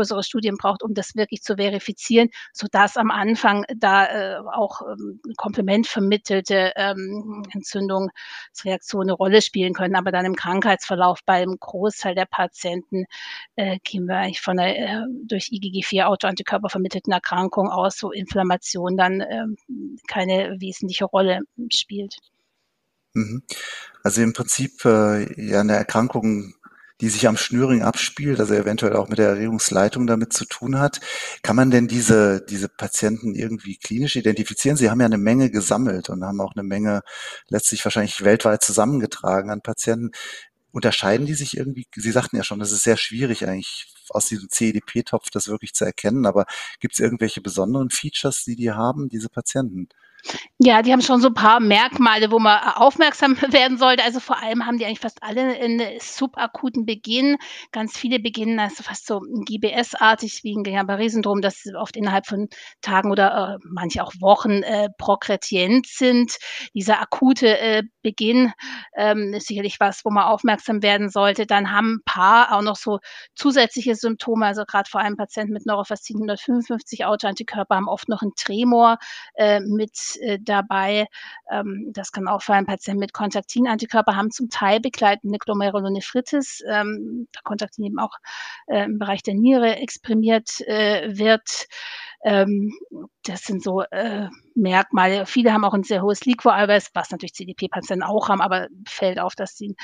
größere 0.00 0.22
Studien 0.22 0.56
braucht, 0.56 0.82
um 0.82 0.94
das 0.94 1.14
wirklich 1.14 1.42
zu 1.42 1.56
verifizieren, 1.56 2.30
sodass 2.52 2.96
am 2.96 3.10
Anfang 3.10 3.64
da 3.76 4.06
äh, 4.06 4.38
auch 4.38 4.80
ähm, 4.82 5.20
komplementvermittelte 5.36 6.72
ähm, 6.76 7.42
Entzündungsreaktionen 7.52 9.10
eine 9.10 9.16
Rolle 9.16 9.42
spielen 9.42 9.74
können. 9.74 9.96
Aber 9.96 10.10
dann 10.10 10.24
im 10.24 10.36
Krankheitsverlauf 10.36 11.20
beim 11.26 11.56
Großteil 11.58 12.14
der 12.14 12.24
Patienten 12.26 13.04
äh, 13.56 13.78
gehen 13.84 14.06
wir 14.06 14.16
eigentlich 14.16 14.40
von 14.40 14.58
einer 14.58 14.76
äh, 14.76 15.06
durch 15.24 15.50
IgG4-Autoantikörper 15.52 16.70
vermittelten 16.70 17.12
Erkrankung 17.12 17.68
aus, 17.68 18.02
wo 18.02 18.10
Inflammation 18.10 18.96
dann 18.96 19.20
äh, 19.20 19.44
keine 20.08 20.56
wesentliche 20.60 21.04
Rolle 21.04 21.40
spielt. 21.70 22.16
Mhm. 23.12 23.42
Also 24.02 24.22
im 24.22 24.32
Prinzip 24.32 24.84
äh, 24.84 25.50
ja 25.50 25.60
eine 25.60 25.74
Erkrankung, 25.74 26.54
die 27.00 27.08
sich 27.08 27.26
am 27.26 27.36
Schnürring 27.36 27.82
abspielt, 27.82 28.40
also 28.40 28.54
eventuell 28.54 28.94
auch 28.96 29.08
mit 29.08 29.18
der 29.18 29.28
Erregungsleitung 29.28 30.06
damit 30.06 30.32
zu 30.32 30.44
tun 30.44 30.78
hat. 30.78 31.00
Kann 31.42 31.56
man 31.56 31.70
denn 31.70 31.88
diese, 31.88 32.44
diese 32.44 32.68
Patienten 32.68 33.34
irgendwie 33.34 33.76
klinisch 33.76 34.16
identifizieren? 34.16 34.76
Sie 34.76 34.90
haben 34.90 35.00
ja 35.00 35.06
eine 35.06 35.18
Menge 35.18 35.50
gesammelt 35.50 36.10
und 36.10 36.24
haben 36.24 36.40
auch 36.40 36.54
eine 36.54 36.62
Menge 36.62 37.02
letztlich 37.48 37.84
wahrscheinlich 37.84 38.24
weltweit 38.24 38.62
zusammengetragen 38.62 39.50
an 39.50 39.62
Patienten. 39.62 40.10
Unterscheiden 40.72 41.26
die 41.26 41.34
sich 41.34 41.56
irgendwie? 41.56 41.86
Sie 41.96 42.12
sagten 42.12 42.36
ja 42.36 42.44
schon, 42.44 42.60
das 42.60 42.72
ist 42.72 42.84
sehr 42.84 42.96
schwierig 42.96 43.46
eigentlich 43.46 43.92
aus 44.10 44.26
diesem 44.26 44.48
CEDP-Topf 44.50 45.30
das 45.30 45.48
wirklich 45.48 45.74
zu 45.74 45.84
erkennen, 45.84 46.26
aber 46.26 46.46
gibt 46.80 46.94
es 46.94 47.00
irgendwelche 47.00 47.40
besonderen 47.40 47.90
Features, 47.90 48.44
die 48.44 48.56
die 48.56 48.70
haben, 48.72 49.08
diese 49.08 49.28
Patienten? 49.28 49.88
Ja, 50.58 50.82
die 50.82 50.92
haben 50.92 51.00
schon 51.00 51.20
so 51.20 51.28
ein 51.28 51.34
paar 51.34 51.58
Merkmale, 51.58 52.30
wo 52.30 52.38
man 52.38 52.60
aufmerksam 52.74 53.36
werden 53.52 53.78
sollte. 53.78 54.04
Also 54.04 54.20
vor 54.20 54.42
allem 54.42 54.66
haben 54.66 54.78
die 54.78 54.84
eigentlich 54.84 55.00
fast 55.00 55.22
alle 55.22 55.58
einen 55.58 55.80
subakuten 56.00 56.84
Beginn. 56.84 57.38
Ganz 57.72 57.96
viele 57.96 58.20
beginnen 58.20 58.58
also 58.58 58.82
fast 58.82 59.06
so 59.06 59.20
GBS-artig 59.20 60.44
wie 60.44 60.54
ein 60.54 60.62
Guillain-Barré-Syndrom, 60.62 61.40
dass 61.40 61.62
sie 61.62 61.74
oft 61.74 61.96
innerhalb 61.96 62.26
von 62.26 62.48
Tagen 62.82 63.10
oder 63.10 63.54
äh, 63.54 63.66
manche 63.70 64.04
auch 64.04 64.12
Wochen 64.20 64.62
äh, 64.62 64.88
progredient 64.98 65.86
sind. 65.86 66.36
Dieser 66.74 67.00
akute 67.00 67.58
äh, 67.58 67.82
Beginn 68.02 68.52
ähm, 68.96 69.32
ist 69.32 69.46
sicherlich 69.46 69.80
was, 69.80 70.04
wo 70.04 70.10
man 70.10 70.24
aufmerksam 70.24 70.82
werden 70.82 71.08
sollte. 71.08 71.46
Dann 71.46 71.72
haben 71.72 71.96
ein 71.96 72.04
paar 72.04 72.52
auch 72.52 72.62
noch 72.62 72.76
so 72.76 72.98
zusätzliche 73.34 73.94
Symptome, 73.94 74.46
also 74.46 74.64
gerade 74.66 74.90
vor 74.90 75.00
allem 75.00 75.16
Patienten 75.16 75.54
mit 75.54 75.64
Neurofascin 75.64 76.16
155 76.16 77.04
Autoantikörper 77.06 77.76
haben 77.76 77.88
oft 77.88 78.08
noch 78.08 78.22
einen 78.22 78.34
Tremor 78.36 78.98
äh, 79.34 79.60
mit 79.60 80.09
äh, 80.16 80.38
dabei. 80.40 81.06
Ähm, 81.50 81.90
das 81.92 82.12
kann 82.12 82.28
auch 82.28 82.42
fallen. 82.42 82.66
Patienten 82.66 83.00
mit 83.00 83.12
Kontaktinantikörper 83.12 84.16
haben 84.16 84.30
zum 84.30 84.48
Teil 84.50 84.80
begleitende 84.80 85.38
Glomerulonephritis, 85.38 86.62
ähm, 86.68 87.28
da 87.32 87.40
Kontaktin 87.42 87.84
eben 87.84 87.98
auch 87.98 88.16
äh, 88.66 88.84
im 88.84 88.98
Bereich 88.98 89.22
der 89.22 89.34
Niere 89.34 89.76
exprimiert 89.76 90.60
äh, 90.66 91.16
wird. 91.16 91.66
Ähm, 92.22 92.72
das 93.24 93.42
sind 93.42 93.62
so 93.62 93.82
äh, 93.82 94.28
Merkmale. 94.54 95.26
Viele 95.26 95.52
haben 95.52 95.64
auch 95.64 95.74
ein 95.74 95.82
sehr 95.82 96.02
hohes 96.02 96.24
Liquoreiweiß, 96.24 96.90
was 96.94 97.10
natürlich 97.10 97.34
CDP-Patienten 97.34 98.02
auch 98.02 98.28
haben, 98.28 98.40
aber 98.40 98.68
fällt 98.86 99.18
auf, 99.20 99.34
dass 99.34 99.56
sie 99.56 99.74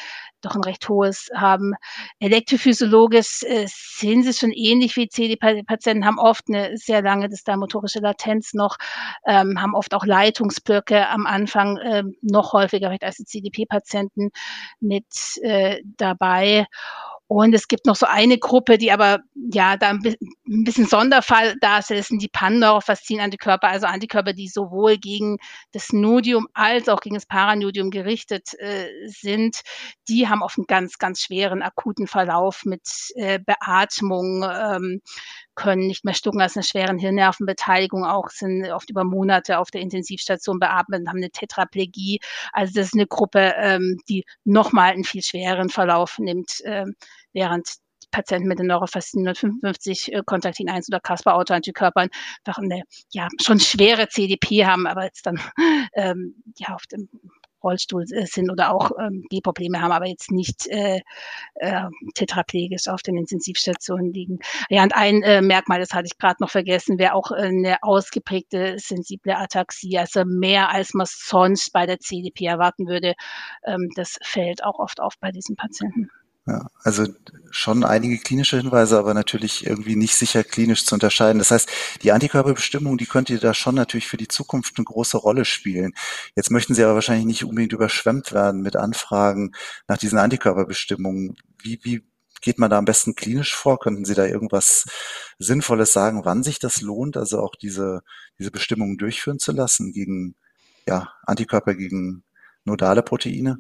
doch 0.43 0.55
ein 0.55 0.63
recht 0.63 0.89
hohes 0.89 1.29
haben. 1.35 1.75
Elektrophysiologisch 2.19 3.43
äh, 3.43 3.67
sehen 3.69 4.23
sie 4.23 4.33
schon 4.33 4.53
ähnlich 4.53 4.97
wie 4.97 5.09
CDP-Patienten, 5.09 6.07
haben 6.07 6.19
oft 6.19 6.45
eine 6.49 6.77
sehr 6.77 7.03
lange 7.03 7.29
distalmotorische 7.29 8.01
Latenz 8.01 8.55
noch, 8.55 8.77
ähm, 9.27 9.61
haben 9.61 9.75
oft 9.75 9.95
auch 9.95 10.05
Leitungsblöcke 10.05 11.09
am 11.09 11.27
Anfang 11.27 11.77
äh, 11.79 12.05
noch 12.23 12.53
häufiger 12.53 12.95
als 13.01 13.17
die 13.17 13.25
CDP-Patienten 13.25 14.31
mit 14.81 15.07
äh, 15.43 15.81
dabei. 15.85 16.67
Und 17.29 17.55
es 17.55 17.67
gibt 17.67 17.87
noch 17.87 17.97
so 17.97 18.07
eine 18.07 18.39
Gruppe, 18.39 18.79
die 18.79 18.93
aber 18.93 19.19
ja 19.35 19.77
da 19.77 19.91
ein 19.91 20.01
bisschen 20.45 20.87
Sonderfall 20.87 21.57
darstellt, 21.61 22.01
das 22.01 22.09
sind 22.09 22.23
die 22.23 22.29
Pan-Neurofascin-Antikörper, 22.29 23.69
also 23.69 23.87
Antikörper, 23.87 24.33
die 24.33 24.49
sowohl 24.49 24.97
gegen 24.97 25.39
das 25.73 25.93
Nodium 25.93 26.47
als 26.55 26.89
auch 26.89 27.01
gegen 27.01 27.17
das 27.17 27.27
Paranodium 27.27 27.91
gerichtet 27.91 28.55
äh, 28.59 28.89
sind. 29.07 29.63
Die 30.09 30.29
haben 30.29 30.43
oft 30.43 30.59
einen 30.59 30.67
ganz, 30.69 30.99
ganz 30.99 31.21
schweren 31.21 31.63
akuten 31.63 32.07
Verlauf 32.07 32.65
mit 32.65 32.87
äh, 33.17 33.41
Beatmung, 33.41 34.45
ähm, 34.45 35.01
können 35.57 35.87
nicht 35.87 36.05
mehr 36.05 36.15
stucken, 36.15 36.41
als 36.41 36.57
eine 36.57 36.63
schweren 36.63 36.99
Hirnnervenbeteiligung 36.99 38.05
auch, 38.05 38.31
sind 38.31 38.71
oft 38.71 38.91
über 38.91 39.05
Monate 39.05 39.59
auf 39.59 39.71
der 39.71 39.81
Intensivstation 39.81 40.61
beatmet, 40.61 41.09
haben 41.09 41.17
eine 41.17 41.31
Tetraplegie. 41.31 42.21
Also 42.53 42.75
das 42.75 42.89
ist 42.89 42.95
eine 42.95 43.07
Gruppe, 43.07 43.55
ähm, 43.57 43.99
die 44.09 44.25
nochmal 44.45 44.93
einen 44.93 45.05
viel 45.05 45.23
schwereren 45.23 45.71
Verlauf 45.71 46.19
nimmt, 46.19 46.61
ähm, 46.65 46.95
während 47.33 47.77
Patienten 48.11 48.49
mit 48.49 48.59
den 48.59 48.69
Neurofastin 48.69 49.21
155 49.21 50.13
äh, 50.13 50.23
Kontaktin 50.25 50.71
1 50.71 50.89
oder 50.89 51.01
Casper-Autoantikörpern 51.01 52.09
einfach 52.45 52.63
eine 52.63 52.83
ja, 53.11 53.29
schon 53.43 53.61
schwere 53.61 54.09
CDP 54.09 54.65
haben, 54.65 54.87
aber 54.87 55.05
jetzt 55.05 55.27
dann 55.27 55.41
ähm, 55.95 56.43
ja 56.57 56.75
auf 56.75 56.87
dem 56.87 57.09
Rollstuhl 57.63 58.05
äh, 58.13 58.27
sind 58.27 58.51
oder 58.51 58.73
auch 58.73 58.91
ähm, 58.99 59.25
Gehprobleme 59.31 59.81
haben, 59.81 59.93
aber 59.93 60.07
jetzt 60.07 60.31
nicht 60.31 60.67
äh, 60.69 61.01
äh, 61.57 61.85
tetraplegisch 62.15 62.89
auf 62.89 63.03
den 63.03 63.17
Intensivstationen 63.17 64.13
liegen. 64.13 64.39
Ja, 64.69 64.83
und 64.83 64.95
ein 64.95 65.23
äh, 65.23 65.43
Merkmal, 65.43 65.81
das 65.81 65.93
hatte 65.93 66.07
ich 66.07 66.19
gerade 66.19 66.37
noch 66.41 66.51
vergessen, 66.51 66.99
wäre 66.99 67.15
auch 67.15 67.31
eine 67.31 67.83
ausgeprägte 67.83 68.77
sensible 68.79 69.37
Ataxie, 69.37 69.99
also 69.99 70.25
mehr 70.25 70.71
als 70.71 70.95
man 70.95 71.07
sonst 71.09 71.73
bei 71.73 71.87
der 71.87 71.99
CDP 72.01 72.47
erwarten 72.47 72.87
würde. 72.87 73.15
Ähm, 73.65 73.91
das 73.97 74.19
fällt 74.23 74.65
auch 74.65 74.79
oft 74.79 75.01
auf 75.01 75.15
bei 75.21 75.33
diesen 75.33 75.57
Patienten. 75.57 76.11
Ja, 76.49 76.69
also 76.85 77.07
schon 77.51 77.83
einige 77.83 78.19
klinische 78.19 78.57
Hinweise, 78.57 78.99
aber 78.99 79.15
natürlich 79.15 79.67
irgendwie 79.67 79.97
nicht 79.97 80.15
sicher 80.15 80.45
klinisch 80.45 80.87
zu 80.87 80.95
unterscheiden. 80.95 81.39
Das 81.41 81.51
heißt, 81.51 81.69
die 82.03 82.13
Antikörperbestimmung, 82.13 82.99
die 82.99 83.07
könnte 83.07 83.39
da 83.41 83.53
schon 83.53 83.75
natürlich 83.75 84.07
für 84.07 84.17
die 84.17 84.29
Zukunft 84.29 84.75
eine 84.77 84.85
große 84.85 85.17
Rolle 85.17 85.45
spielen. 85.45 85.93
Jetzt 86.37 86.53
möchten 86.53 86.75
Sie 86.75 86.85
aber 86.85 86.95
wahrscheinlich 86.95 87.27
nicht 87.27 87.45
unbedingt 87.45 87.73
überschwemmt 87.73 88.33
werden 88.33 88.63
mit 88.63 88.77
Anfragen 88.77 89.53
nach 89.89 89.99
diesen 89.99 90.19
Antikörperbestimmungen. 90.21 91.37
Wie, 91.61 91.81
wie 91.83 92.05
geht 92.43 92.59
man 92.61 92.71
da 92.71 92.79
am 92.79 92.85
besten 92.85 93.17
klinisch 93.17 93.55
vor? 93.57 93.81
Könnten 93.81 94.05
Sie 94.05 94.15
da 94.15 94.25
irgendwas 94.27 94.85
Sinnvolles 95.41 95.93
sagen, 95.93 96.25
wann 96.25 96.45
sich 96.45 96.61
das 96.61 96.81
lohnt, 96.81 97.17
also 97.17 97.41
auch 97.41 97.57
diese, 97.57 98.03
diese 98.39 98.53
Bestimmungen 98.53 98.99
durchführen 98.99 99.41
zu 99.41 99.51
lassen 99.51 99.93
gegen, 99.93 100.37
ja, 100.87 101.13
Antikörper 101.25 101.75
gegen 101.75 102.23
nodale 102.65 103.03
Proteine? 103.03 103.59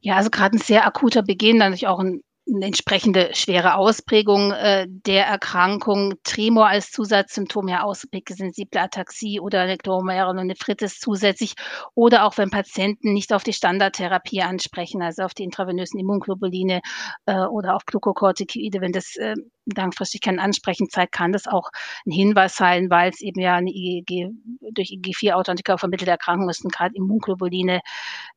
Ja, 0.00 0.16
also 0.16 0.30
gerade 0.30 0.56
ein 0.56 0.60
sehr 0.60 0.86
akuter 0.86 1.22
Beginn, 1.22 1.58
natürlich 1.58 1.86
auch 1.86 2.00
ein 2.00 2.22
eine 2.48 2.66
entsprechende 2.66 3.30
schwere 3.34 3.76
Ausprägung 3.76 4.52
äh, 4.52 4.86
der 4.88 5.26
Erkrankung, 5.26 6.14
Tremor 6.24 6.68
als 6.68 6.90
Zusatzsymptom, 6.90 7.68
ja 7.68 7.82
ausgeprägte 7.82 8.34
sensible 8.34 8.80
Ataxie 8.80 9.40
oder 9.40 9.60
eine 9.60 9.76
Glomerulonephritis 9.76 10.98
zusätzlich. 10.98 11.54
Oder 11.94 12.24
auch 12.24 12.38
wenn 12.38 12.50
Patienten 12.50 13.12
nicht 13.12 13.32
auf 13.32 13.44
die 13.44 13.52
Standardtherapie 13.52 14.42
ansprechen, 14.42 15.02
also 15.02 15.22
auf 15.22 15.34
die 15.34 15.44
intravenösen 15.44 16.00
Immunglobuline 16.00 16.80
äh, 17.26 17.44
oder 17.46 17.76
auf 17.76 17.84
Glukokortikoide, 17.86 18.80
wenn 18.80 18.92
das 18.92 19.16
äh, 19.16 19.34
langfristig 19.66 20.20
kein 20.20 20.38
Ansprechen 20.38 20.88
zeigt, 20.88 21.12
kann 21.12 21.32
das 21.32 21.46
auch 21.46 21.70
ein 22.06 22.12
Hinweis 22.12 22.56
sein, 22.56 22.90
weil 22.90 23.10
es 23.10 23.20
eben 23.20 23.40
ja 23.40 23.56
eine 23.56 23.70
IgG, 23.70 24.30
durch 24.72 24.90
IgG4-Autoantikörper 24.90 25.78
vermittelte 25.78 26.10
Erkrankung 26.10 26.48
ist 26.50 26.64
und 26.64 26.72
gerade 26.72 26.94
Immunglobuline 26.94 27.80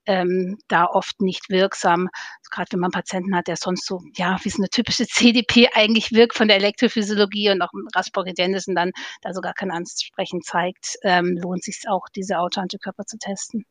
ähm, 0.06 0.58
da 0.68 0.86
oft 0.86 1.22
nicht 1.22 1.50
wirksam. 1.50 2.10
Also 2.40 2.50
gerade 2.52 2.72
wenn 2.74 2.80
man 2.80 2.92
Patienten 2.92 3.36
hat, 3.36 3.48
der 3.48 3.58
sonst 3.58 3.86
so, 3.86 4.02
ja, 4.16 4.38
wie 4.44 4.50
so 4.50 4.60
eine 4.60 4.70
typische 4.70 5.08
CDP 5.08 5.70
eigentlich 5.74 6.12
wirkt 6.12 6.36
von 6.36 6.48
der 6.48 6.58
Elektrophysiologie 6.58 7.52
und 7.52 7.62
auch 7.62 7.74
im 7.74 7.88
Rasporidendis 7.96 8.68
und 8.68 8.76
dann 8.76 8.92
da 9.22 9.34
sogar 9.34 9.54
kein 9.54 9.72
Ansprechen 9.72 10.42
zeigt, 10.42 10.98
ähm, 11.04 11.38
lohnt 11.42 11.64
sich 11.64 11.84
auch, 11.88 12.08
diese 12.16 12.40
Autoantikörper 12.40 13.06
zu 13.06 13.18
testen. 13.18 13.66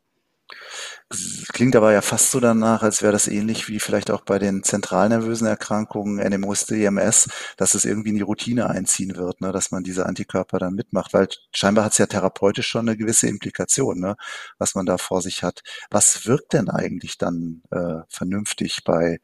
Klingt 1.53 1.77
aber 1.77 1.93
ja 1.93 2.01
fast 2.01 2.31
so 2.31 2.41
danach, 2.41 2.83
als 2.83 3.03
wäre 3.03 3.13
das 3.13 3.29
ähnlich 3.29 3.69
wie 3.69 3.79
vielleicht 3.79 4.11
auch 4.11 4.23
bei 4.23 4.39
den 4.39 4.63
zentralnervösen 4.65 5.47
Erkrankungen, 5.47 6.17
NMOS, 6.17 6.67
DMS, 6.67 7.29
dass 7.57 7.75
es 7.75 7.85
irgendwie 7.85 8.09
in 8.11 8.17
die 8.17 8.23
Routine 8.23 8.69
einziehen 8.71 9.17
wird, 9.17 9.41
ne, 9.41 9.53
dass 9.53 9.71
man 9.71 9.85
diese 9.85 10.07
Antikörper 10.07 10.59
dann 10.59 10.75
mitmacht, 10.75 11.13
weil 11.13 11.29
scheinbar 11.53 11.85
hat 11.85 11.93
es 11.93 11.99
ja 11.99 12.07
therapeutisch 12.07 12.67
schon 12.67 12.89
eine 12.89 12.97
gewisse 12.97 13.29
Implikation, 13.29 14.01
ne, 14.01 14.17
was 14.59 14.75
man 14.75 14.87
da 14.87 14.99
vor 14.99 15.23
sich 15.23 15.43
hat. 15.43 15.63
Was 15.91 16.27
wirkt 16.27 16.53
denn 16.55 16.69
eigentlich 16.71 17.19
dann 17.19 17.63
äh, 17.71 18.01
vernünftig 18.09 18.83
bei 18.85 19.19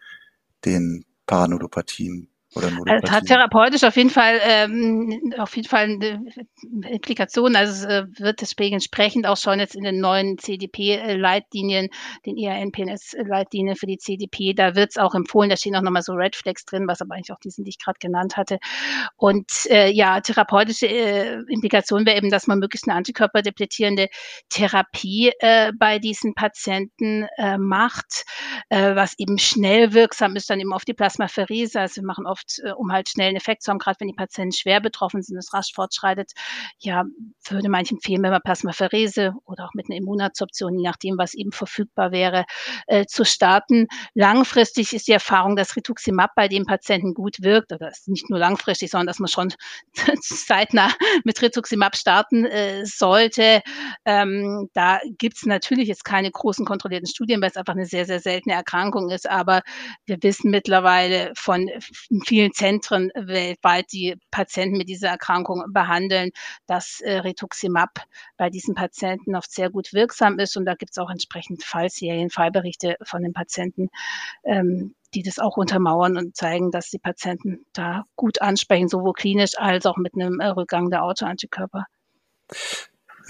den 0.64 1.04
Paranudopathien? 1.26 2.29
Also 2.56 3.12
hat 3.12 3.26
therapeutisch 3.26 3.84
auf 3.84 3.96
jeden 3.96 4.10
Fall 4.10 4.40
ähm, 4.42 5.32
auf 5.38 5.54
jeden 5.54 5.68
Fall 5.68 5.84
eine 5.84 6.24
Implikation. 6.90 7.54
Also 7.54 7.72
es 7.72 7.84
äh, 7.84 8.04
wird 8.18 8.40
deswegen 8.40 8.74
entsprechend 8.74 9.26
auch 9.26 9.36
schon 9.36 9.60
jetzt 9.60 9.76
in 9.76 9.84
den 9.84 10.00
neuen 10.00 10.36
CDP-Leitlinien, 10.36 11.90
den 12.26 12.36
IAN-PNS-Leitlinien 12.36 13.76
für 13.76 13.86
die 13.86 13.98
CDP, 13.98 14.52
da 14.52 14.74
wird 14.74 14.90
es 14.90 14.96
auch 14.96 15.14
empfohlen, 15.14 15.48
da 15.48 15.56
stehen 15.56 15.76
auch 15.76 15.82
nochmal 15.82 16.02
so 16.02 16.12
Red 16.12 16.34
Flags 16.34 16.64
drin, 16.64 16.88
was 16.88 17.00
aber 17.00 17.14
eigentlich 17.14 17.32
auch 17.32 17.38
diesen, 17.38 17.64
die 17.64 17.70
ich 17.70 17.78
gerade 17.78 17.98
genannt 18.00 18.36
hatte. 18.36 18.58
Und 19.16 19.50
äh, 19.70 19.90
ja, 19.90 20.20
therapeutische 20.20 20.86
äh, 20.88 21.42
Implikation 21.48 22.04
wäre 22.04 22.16
eben, 22.16 22.30
dass 22.30 22.48
man 22.48 22.58
möglichst 22.58 22.88
eine 22.88 22.96
antikörperdepletierende 22.96 24.08
Therapie 24.48 25.32
äh, 25.38 25.72
bei 25.78 26.00
diesen 26.00 26.34
Patienten 26.34 27.28
äh, 27.36 27.58
macht, 27.58 28.24
äh, 28.70 28.96
was 28.96 29.14
eben 29.18 29.38
schnell 29.38 29.92
wirksam 29.92 30.34
ist, 30.34 30.50
dann 30.50 30.60
eben 30.60 30.72
auf 30.72 30.84
die 30.84 30.94
Plasmapherese. 30.94 31.80
Also 31.80 32.02
wir 32.02 32.06
machen 32.06 32.26
oft 32.26 32.39
oft, 32.40 32.60
äh, 32.64 32.72
um 32.72 32.92
halt 32.92 33.08
schnell 33.08 33.28
einen 33.28 33.36
Effekt 33.36 33.62
zu 33.62 33.70
haben, 33.70 33.78
gerade 33.78 33.98
wenn 34.00 34.08
die 34.08 34.14
Patienten 34.14 34.52
schwer 34.52 34.80
betroffen 34.80 35.22
sind, 35.22 35.36
es 35.36 35.52
rasch 35.52 35.72
fortschreitet, 35.74 36.32
ja, 36.78 37.04
würde 37.48 37.68
manche 37.68 37.94
empfehlen, 37.94 38.22
wenn 38.22 38.30
man 38.30 38.42
Plasmapherese 38.42 39.34
oder 39.44 39.64
auch 39.64 39.74
mit 39.74 39.86
einer 39.88 39.98
Immunadsorption, 39.98 40.78
je 40.78 40.84
nachdem, 40.84 41.18
was 41.18 41.34
eben 41.34 41.52
verfügbar 41.52 42.12
wäre, 42.12 42.44
äh, 42.86 43.06
zu 43.06 43.24
starten. 43.24 43.86
Langfristig 44.14 44.92
ist 44.92 45.08
die 45.08 45.12
Erfahrung, 45.12 45.56
dass 45.56 45.76
Rituximab 45.76 46.30
bei 46.34 46.48
den 46.48 46.64
Patienten 46.64 47.14
gut 47.14 47.42
wirkt, 47.42 47.72
oder 47.72 47.90
ist 47.90 48.08
nicht 48.08 48.30
nur 48.30 48.38
langfristig, 48.38 48.90
sondern 48.90 49.06
dass 49.06 49.18
man 49.18 49.28
schon 49.28 49.52
zeitnah 50.20 50.90
mit 51.24 51.40
Rituximab 51.42 51.96
starten 51.96 52.44
äh, 52.44 52.84
sollte. 52.84 53.62
Ähm, 54.04 54.68
da 54.74 55.00
gibt 55.18 55.36
es 55.36 55.46
natürlich 55.46 55.88
jetzt 55.88 56.04
keine 56.04 56.30
großen 56.30 56.64
kontrollierten 56.64 57.08
Studien, 57.08 57.40
weil 57.40 57.50
es 57.50 57.56
einfach 57.56 57.74
eine 57.74 57.86
sehr, 57.86 58.06
sehr 58.06 58.20
seltene 58.20 58.54
Erkrankung 58.54 59.10
ist, 59.10 59.28
aber 59.28 59.62
wir 60.06 60.18
wissen 60.22 60.50
mittlerweile 60.50 61.32
von 61.34 61.68
vielen 62.30 62.52
Zentren 62.52 63.10
weltweit, 63.16 63.86
die 63.90 64.14
Patienten 64.30 64.78
mit 64.78 64.88
dieser 64.88 65.08
Erkrankung 65.08 65.64
behandeln, 65.72 66.30
dass 66.68 67.00
äh, 67.00 67.14
Rituximab 67.18 68.04
bei 68.36 68.50
diesen 68.50 68.76
Patienten 68.76 69.34
oft 69.34 69.50
sehr 69.50 69.68
gut 69.68 69.92
wirksam 69.92 70.38
ist. 70.38 70.56
Und 70.56 70.64
da 70.64 70.76
gibt 70.76 70.92
es 70.92 70.98
auch 70.98 71.10
entsprechend 71.10 71.64
Fallserien, 71.64 72.30
Fallberichte 72.30 72.94
von 73.02 73.24
den 73.24 73.32
Patienten, 73.32 73.88
ähm, 74.44 74.94
die 75.12 75.24
das 75.24 75.40
auch 75.40 75.56
untermauern 75.56 76.16
und 76.16 76.36
zeigen, 76.36 76.70
dass 76.70 76.88
die 76.90 77.00
Patienten 77.00 77.66
da 77.72 78.04
gut 78.14 78.40
ansprechen, 78.40 78.86
sowohl 78.86 79.14
klinisch 79.14 79.58
als 79.58 79.84
auch 79.84 79.96
mit 79.96 80.14
einem 80.14 80.38
äh, 80.38 80.46
Rückgang 80.46 80.88
der 80.88 81.02
Autoantikörper. 81.02 81.86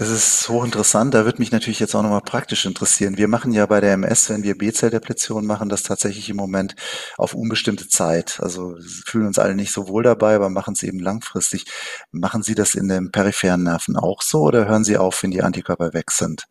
Das 0.01 0.09
ist 0.09 0.49
hochinteressant. 0.49 1.13
Da 1.13 1.25
würde 1.25 1.37
mich 1.37 1.51
natürlich 1.51 1.79
jetzt 1.79 1.93
auch 1.93 2.01
nochmal 2.01 2.21
praktisch 2.21 2.65
interessieren. 2.65 3.17
Wir 3.17 3.27
machen 3.27 3.51
ja 3.51 3.67
bei 3.67 3.79
der 3.81 3.93
MS, 3.93 4.31
wenn 4.31 4.41
wir 4.41 4.57
B-Zelldepletion 4.57 5.45
machen, 5.45 5.69
das 5.69 5.83
tatsächlich 5.83 6.27
im 6.27 6.37
Moment 6.37 6.75
auf 7.19 7.35
unbestimmte 7.35 7.87
Zeit. 7.87 8.39
Also 8.41 8.77
fühlen 9.05 9.27
uns 9.27 9.37
alle 9.37 9.53
nicht 9.53 9.71
so 9.71 9.87
wohl 9.87 10.01
dabei, 10.01 10.33
aber 10.33 10.49
machen 10.49 10.73
es 10.73 10.81
eben 10.81 10.97
langfristig. 10.97 11.65
Machen 12.09 12.41
Sie 12.41 12.55
das 12.55 12.73
in 12.73 12.87
den 12.87 13.11
peripheren 13.11 13.61
Nerven 13.61 13.95
auch 13.95 14.23
so 14.23 14.41
oder 14.41 14.67
hören 14.67 14.83
Sie 14.83 14.97
auf, 14.97 15.21
wenn 15.21 15.29
die 15.29 15.43
Antikörper 15.43 15.93
weg 15.93 16.09
sind? 16.09 16.47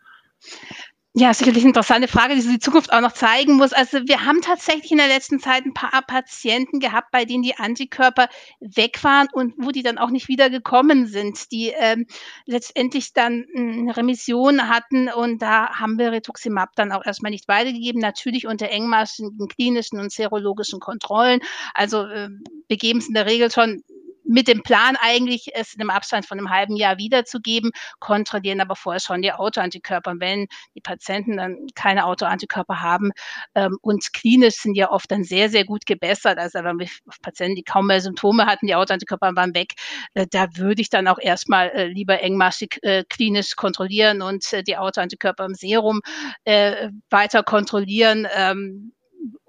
Ja, 1.12 1.34
sicherlich 1.34 1.64
eine 1.64 1.70
interessante 1.70 2.06
Frage, 2.06 2.36
die 2.36 2.42
die 2.42 2.60
Zukunft 2.60 2.92
auch 2.92 3.00
noch 3.00 3.10
zeigen 3.10 3.56
muss. 3.56 3.72
Also 3.72 3.98
wir 4.06 4.24
haben 4.24 4.42
tatsächlich 4.42 4.92
in 4.92 4.98
der 4.98 5.08
letzten 5.08 5.40
Zeit 5.40 5.64
ein 5.64 5.74
paar 5.74 6.02
Patienten 6.02 6.78
gehabt, 6.78 7.10
bei 7.10 7.24
denen 7.24 7.42
die 7.42 7.56
Antikörper 7.56 8.28
weg 8.60 9.02
waren 9.02 9.26
und 9.32 9.54
wo 9.58 9.72
die 9.72 9.82
dann 9.82 9.98
auch 9.98 10.10
nicht 10.10 10.28
wieder 10.28 10.50
gekommen 10.50 11.08
sind, 11.08 11.50
die 11.50 11.72
ähm, 11.76 12.06
letztendlich 12.46 13.12
dann 13.12 13.44
eine 13.56 13.96
Remission 13.96 14.68
hatten 14.68 15.08
und 15.08 15.42
da 15.42 15.80
haben 15.80 15.98
wir 15.98 16.12
Rituximab 16.12 16.76
dann 16.76 16.92
auch 16.92 17.04
erstmal 17.04 17.32
nicht 17.32 17.48
weitergegeben, 17.48 18.00
natürlich 18.00 18.46
unter 18.46 18.68
engmaschigen 18.68 19.48
klinischen 19.48 19.98
und 19.98 20.12
serologischen 20.12 20.78
Kontrollen. 20.78 21.40
Also 21.74 22.04
äh, 22.06 22.28
begeben 22.68 23.00
es 23.00 23.08
in 23.08 23.14
der 23.14 23.26
Regel 23.26 23.50
schon 23.50 23.82
mit 24.30 24.46
dem 24.46 24.62
Plan 24.62 24.96
eigentlich, 25.00 25.50
es 25.54 25.75
in 25.75 25.80
einem 25.80 25.90
Abstand 25.90 26.25
von 26.25 26.38
einem 26.38 26.50
halben 26.50 26.76
Jahr 26.76 26.99
wiederzugeben, 26.99 27.72
kontrollieren 27.99 28.60
aber 28.60 28.76
vorher 28.76 29.00
schon 29.00 29.22
die 29.22 29.32
Autoantikörper. 29.32 30.12
Und 30.12 30.20
wenn 30.20 30.46
die 30.76 30.80
Patienten 30.80 31.37
dann 31.37 31.66
keine 31.75 32.06
Autoantikörper 32.06 32.80
haben 32.80 33.10
ähm, 33.56 33.76
und 33.82 34.12
klinisch 34.12 34.54
sind 34.54 34.76
ja 34.76 34.90
oft 34.92 35.10
dann 35.10 35.25
sehr, 35.25 35.50
sehr 35.50 35.64
gut 35.64 35.84
gebessert, 35.84 36.38
also 36.38 36.60
wenn 36.62 36.78
wir 36.78 36.87
Patienten, 37.22 37.56
die 37.56 37.64
kaum 37.64 37.88
mehr 37.88 38.00
Symptome 38.00 38.46
hatten, 38.46 38.68
die 38.68 38.76
Autoantikörper 38.76 39.34
waren 39.34 39.52
weg, 39.54 39.72
äh, 40.14 40.28
da 40.30 40.46
würde 40.54 40.80
ich 40.80 40.90
dann 40.90 41.08
auch 41.08 41.18
erstmal 41.18 41.70
äh, 41.70 41.87
lieber 41.87 42.20
engmaschig 42.20 42.78
äh, 42.82 43.02
klinisch 43.08 43.56
kontrollieren 43.56 44.22
und 44.22 44.52
äh, 44.52 44.62
die 44.62 44.76
Autoantikörper 44.76 45.44
im 45.44 45.54
Serum 45.54 46.02
äh, 46.44 46.88
weiter 47.10 47.42
kontrollieren. 47.42 48.28
Ähm, 48.32 48.92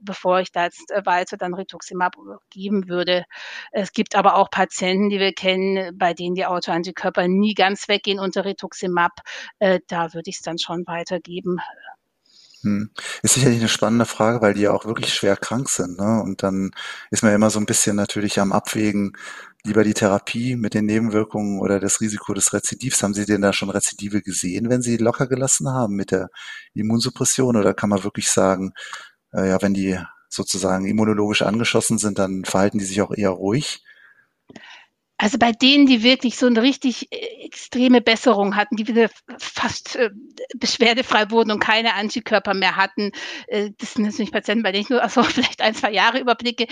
bevor 0.01 0.39
ich 0.39 0.51
da 0.51 0.65
jetzt 0.65 0.91
äh, 0.91 1.05
weiter 1.05 1.37
dann 1.37 1.53
Rituximab 1.53 2.15
geben 2.49 2.87
würde. 2.89 3.25
Es 3.71 3.93
gibt 3.93 4.15
aber 4.15 4.35
auch 4.35 4.49
Patienten, 4.49 5.09
die 5.09 5.19
wir 5.19 5.33
kennen, 5.33 5.97
bei 5.97 6.13
denen 6.13 6.35
die 6.35 6.45
Autoantikörper 6.45 7.27
nie 7.27 7.53
ganz 7.53 7.87
weggehen 7.87 8.19
unter 8.19 8.45
Rituximab. 8.45 9.11
Äh, 9.59 9.79
da 9.87 10.13
würde 10.13 10.29
ich 10.29 10.37
es 10.37 10.41
dann 10.41 10.57
schon 10.57 10.85
weitergeben. 10.87 11.59
Hm. 12.63 12.91
Ist 13.23 13.33
sicherlich 13.33 13.59
eine 13.59 13.67
spannende 13.67 14.05
Frage, 14.05 14.41
weil 14.41 14.53
die 14.53 14.61
ja 14.61 14.71
auch 14.71 14.85
wirklich 14.85 15.13
schwer 15.13 15.35
krank 15.35 15.67
sind. 15.69 15.97
Ne? 15.97 16.21
Und 16.21 16.43
dann 16.43 16.71
ist 17.09 17.23
man 17.23 17.33
immer 17.33 17.49
so 17.49 17.59
ein 17.59 17.65
bisschen 17.65 17.95
natürlich 17.95 18.39
am 18.39 18.51
Abwägen, 18.51 19.13
lieber 19.63 19.83
die 19.83 19.95
Therapie 19.95 20.55
mit 20.55 20.75
den 20.75 20.85
Nebenwirkungen 20.85 21.59
oder 21.59 21.79
das 21.79 22.01
Risiko 22.01 22.33
des 22.33 22.53
Rezidivs. 22.53 23.01
Haben 23.01 23.15
Sie 23.15 23.25
denn 23.25 23.41
da 23.41 23.51
schon 23.53 23.71
Rezidive 23.71 24.21
gesehen, 24.21 24.69
wenn 24.69 24.83
Sie 24.83 24.97
locker 24.97 25.27
gelassen 25.27 25.69
haben 25.69 25.95
mit 25.95 26.11
der 26.11 26.29
Immunsuppression? 26.75 27.57
Oder 27.57 27.73
kann 27.73 27.89
man 27.89 28.03
wirklich 28.03 28.29
sagen, 28.29 28.73
äh, 29.33 29.49
ja, 29.49 29.61
wenn 29.61 29.73
die 29.73 29.97
sozusagen 30.29 30.85
immunologisch 30.85 31.41
angeschossen 31.41 31.97
sind, 31.97 32.19
dann 32.19 32.45
verhalten 32.45 32.79
die 32.79 32.85
sich 32.85 33.01
auch 33.01 33.11
eher 33.11 33.31
ruhig? 33.31 33.83
Also 35.17 35.37
bei 35.37 35.51
denen, 35.51 35.85
die 35.85 36.01
wirklich 36.01 36.35
so 36.35 36.47
eine 36.47 36.63
richtig 36.63 37.11
äh, 37.11 37.45
extreme 37.45 38.01
Besserung 38.01 38.55
hatten, 38.55 38.75
die 38.75 38.87
wieder 38.87 39.07
fast 39.37 39.95
äh, 39.95 40.09
beschwerdefrei 40.55 41.29
wurden 41.29 41.51
und 41.51 41.59
keine 41.59 41.93
Antikörper 41.93 42.55
mehr 42.55 42.75
hatten, 42.75 43.11
äh, 43.45 43.69
das 43.77 43.93
sind 43.93 44.05
natürlich 44.05 44.31
Patienten, 44.31 44.63
bei 44.63 44.71
denen 44.71 44.81
ich 44.81 44.89
nur 44.89 45.03
also 45.03 45.21
vielleicht 45.23 45.61
ein, 45.61 45.75
zwei 45.75 45.91
Jahre 45.91 46.19
überblicke, 46.19 46.65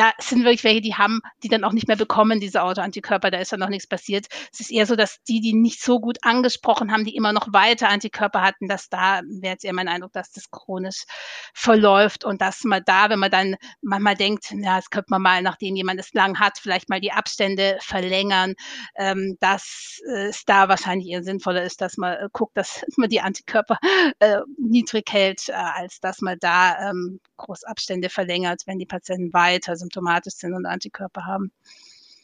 da 0.00 0.12
sind 0.18 0.44
wirklich 0.44 0.64
welche, 0.64 0.80
die 0.80 0.94
haben, 0.94 1.20
die 1.42 1.48
dann 1.48 1.62
auch 1.62 1.74
nicht 1.74 1.86
mehr 1.86 1.96
bekommen, 1.98 2.40
diese 2.40 2.62
Autoantikörper, 2.62 3.30
da 3.30 3.38
ist 3.38 3.52
dann 3.52 3.60
noch 3.60 3.68
nichts 3.68 3.86
passiert. 3.86 4.28
Es 4.50 4.60
ist 4.60 4.70
eher 4.70 4.86
so, 4.86 4.96
dass 4.96 5.22
die, 5.24 5.42
die 5.42 5.52
nicht 5.52 5.82
so 5.82 6.00
gut 6.00 6.16
angesprochen 6.22 6.90
haben, 6.90 7.04
die 7.04 7.14
immer 7.14 7.34
noch 7.34 7.52
weiter 7.52 7.90
Antikörper 7.90 8.40
hatten, 8.40 8.66
dass 8.66 8.88
da 8.88 9.20
wäre 9.26 9.52
jetzt 9.52 9.64
eher 9.64 9.74
mein 9.74 9.88
Eindruck, 9.88 10.14
dass 10.14 10.32
das 10.32 10.50
chronisch 10.50 11.04
verläuft 11.52 12.24
und 12.24 12.40
dass 12.40 12.64
man 12.64 12.82
da, 12.86 13.10
wenn 13.10 13.18
man 13.18 13.30
dann 13.30 13.56
manchmal 13.82 14.14
denkt, 14.14 14.50
ja, 14.52 14.76
das 14.76 14.88
könnte 14.88 15.08
man 15.10 15.20
mal, 15.20 15.42
nachdem 15.42 15.76
jemand 15.76 16.00
es 16.00 16.14
lang 16.14 16.40
hat, 16.40 16.56
vielleicht 16.58 16.88
mal 16.88 17.02
die 17.02 17.12
Abstände 17.12 17.76
verlängern, 17.82 18.54
ähm, 18.96 19.36
dass 19.40 20.00
es 20.08 20.46
da 20.46 20.70
wahrscheinlich 20.70 21.08
eher 21.08 21.22
sinnvoller 21.22 21.62
ist, 21.62 21.82
dass 21.82 21.98
man 21.98 22.14
äh, 22.14 22.28
guckt, 22.32 22.56
dass 22.56 22.86
man 22.96 23.10
die 23.10 23.20
Antikörper 23.20 23.76
äh, 24.18 24.38
niedrig 24.56 25.12
hält, 25.12 25.50
äh, 25.50 25.52
als 25.52 26.00
dass 26.00 26.22
man 26.22 26.38
da 26.40 26.88
ähm, 26.88 27.20
groß 27.36 27.64
verlängert, 28.08 28.62
wenn 28.64 28.78
die 28.78 28.86
Patienten 28.86 29.34
weiter 29.34 29.76
symptomatisch 29.90 30.34
sind 30.34 30.54
und 30.54 30.66
Antikörper 30.66 31.26
haben. 31.26 31.52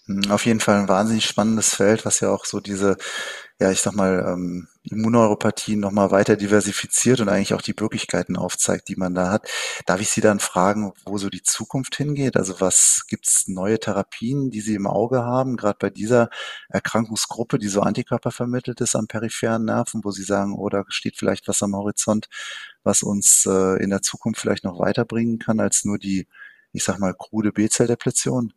Hm, 0.07 0.31
auf 0.31 0.47
jeden 0.47 0.61
Fall 0.61 0.77
ein 0.77 0.89
wahnsinnig 0.89 1.25
spannendes 1.27 1.75
Feld, 1.75 2.05
was 2.05 2.21
ja 2.21 2.31
auch 2.31 2.45
so 2.45 2.61
diese, 2.61 2.97
ja, 3.61 3.73
ich 3.73 3.81
sag 3.81 3.95
mal, 3.95 4.25
ähm, 4.29 4.69
Immunneuropathien 4.85 5.81
nochmal 5.81 6.13
weiter 6.13 6.37
diversifiziert 6.37 7.21
und 7.21 7.29
eigentlich 7.29 7.55
auch 7.55 7.63
die 7.63 7.75
Möglichkeiten 7.79 8.37
aufzeigt, 8.37 8.89
die 8.89 8.95
man 8.95 9.15
da 9.15 9.31
hat. 9.33 9.49
Darf 9.85 10.01
ich 10.01 10.11
Sie 10.11 10.21
dann 10.21 10.39
fragen, 10.39 10.93
wo 11.05 11.19
so 11.19 11.29
die 11.29 11.43
Zukunft 11.43 11.97
hingeht? 11.97 12.37
Also 12.37 12.61
was 12.61 13.07
gibt's 13.09 13.49
neue 13.49 13.81
Therapien, 13.81 14.51
die 14.51 14.61
Sie 14.61 14.77
im 14.77 14.87
Auge 14.87 15.25
haben, 15.25 15.57
gerade 15.57 15.79
bei 15.81 15.91
dieser 15.91 16.31
Erkrankungsgruppe, 16.69 17.59
die 17.59 17.69
so 17.69 17.81
Antikörper 17.81 18.31
vermittelt 18.31 18.81
ist 18.81 18.95
am 18.95 19.09
peripheren 19.09 19.65
Nerven, 19.65 20.05
wo 20.05 20.13
Sie 20.13 20.23
sagen, 20.23 20.55
oh, 20.57 20.69
da 20.69 20.85
steht 20.89 21.17
vielleicht 21.17 21.49
was 21.49 21.63
am 21.65 21.75
Horizont, 21.75 22.29
was 22.85 23.03
uns 23.03 23.45
äh, 23.47 23.83
in 23.83 23.91
der 23.91 24.03
Zukunft 24.03 24.41
vielleicht 24.41 24.63
noch 24.65 24.79
weiterbringen 24.79 25.41
kann 25.41 25.59
als 25.59 25.85
nur 25.85 25.99
die 25.99 26.29
ich 26.77 26.85
sag 26.85 26.99
mal, 26.99 27.15
krude 27.15 27.53
B-Zelldepletion? 27.53 28.53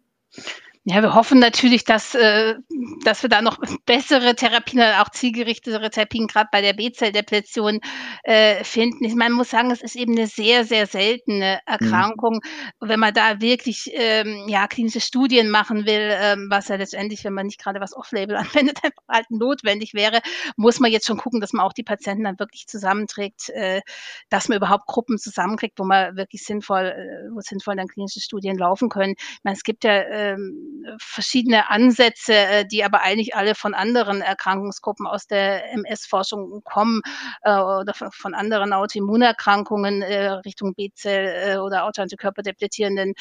Ja, 0.86 1.02
wir 1.04 1.14
hoffen 1.14 1.40
natürlich, 1.40 1.84
dass, 1.84 2.16
äh, 2.16 2.56
dass 3.04 3.22
wir 3.22 3.30
da 3.30 3.42
noch 3.42 3.58
bessere 3.86 4.34
Therapien, 4.34 4.82
auch 4.82 5.10
zielgerichtetere 5.10 5.90
Therapien 5.90 6.26
gerade 6.26 6.48
bei 6.54 6.62
der 6.62 6.74
B-Zelldepletion 6.74 7.82
äh, 8.24 8.64
finden. 8.64 9.04
Ich 9.04 9.14
meine, 9.14 9.32
man 9.32 9.40
muss 9.40 9.50
sagen, 9.50 9.72
es 9.72 9.82
ist 9.82 9.98
eben 9.98 10.14
eine 10.18 10.28
sehr, 10.28 10.64
sehr 10.64 10.88
seltene 10.88 11.60
Erkrankung. 11.66 12.36
Mhm. 12.82 12.88
Wenn 12.88 13.00
man 13.00 13.14
da 13.14 13.42
wirklich 13.42 13.92
ähm, 13.94 14.46
ja, 14.48 14.68
klinische 14.68 15.02
Studien 15.02 15.50
machen 15.50 15.86
will, 15.86 16.12
ähm, 16.14 16.48
was 16.50 16.70
ja 16.70 16.78
letztendlich, 16.78 17.26
wenn 17.26 17.34
man 17.34 17.48
nicht 17.48 17.62
gerade 17.62 17.82
was 17.82 17.96
Off-Label 17.96 18.36
anwendet, 18.38 18.80
einfach 18.82 19.04
halt 19.10 19.30
notwendig 19.30 19.94
wäre, 19.94 20.22
muss 20.56 20.80
man 20.80 20.92
jetzt 20.92 21.06
schon 21.06 21.18
gucken, 21.18 21.42
dass 21.42 21.52
man 21.52 21.66
auch 21.66 21.74
die 21.74 21.84
Patienten 21.84 22.24
dann 22.24 22.40
wirklich 22.40 22.68
zusammenträgt, 22.68 23.50
äh, 23.50 23.82
dass 24.30 24.48
man 24.48 24.58
überhaupt 24.58 24.88
Gruppen 24.88 25.18
zusammenkriegt, 25.18 25.78
wo 25.78 25.84
man 25.84 26.16
wirklich 26.16 26.46
sinnvoll, 26.46 26.86
äh, 26.86 27.30
wo 27.36 27.42
sinnvoll 27.42 27.76
dann 27.76 27.88
klinische 27.90 28.22
Studien 28.22 28.58
laufen 28.58 28.88
können. 28.88 29.16
Ich 29.18 29.44
meine, 29.44 29.58
es 29.58 29.64
gibt 29.64 29.84
ja 29.84 30.02
ähm, 30.04 30.69
verschiedene 30.98 31.70
Ansätze, 31.70 32.34
äh, 32.34 32.66
die 32.66 32.84
aber 32.84 33.02
eigentlich 33.02 33.36
alle 33.36 33.54
von 33.56 33.74
anderen 33.74 34.22
Erkrankungsgruppen 34.22 35.08
aus 35.08 35.28
der 35.28 35.72
MS-Forschung 35.74 36.62
kommen 36.64 37.02
äh, 37.44 37.52
oder 37.52 37.94
von 37.94 38.34
anderen 38.34 38.74
Autoimmunerkrankungen 38.74 40.02
äh, 40.02 40.30
Richtung 40.30 40.74
B-Zell 40.76 41.60
oder 41.60 41.86
autoantikörperdepletierenden 41.86 43.14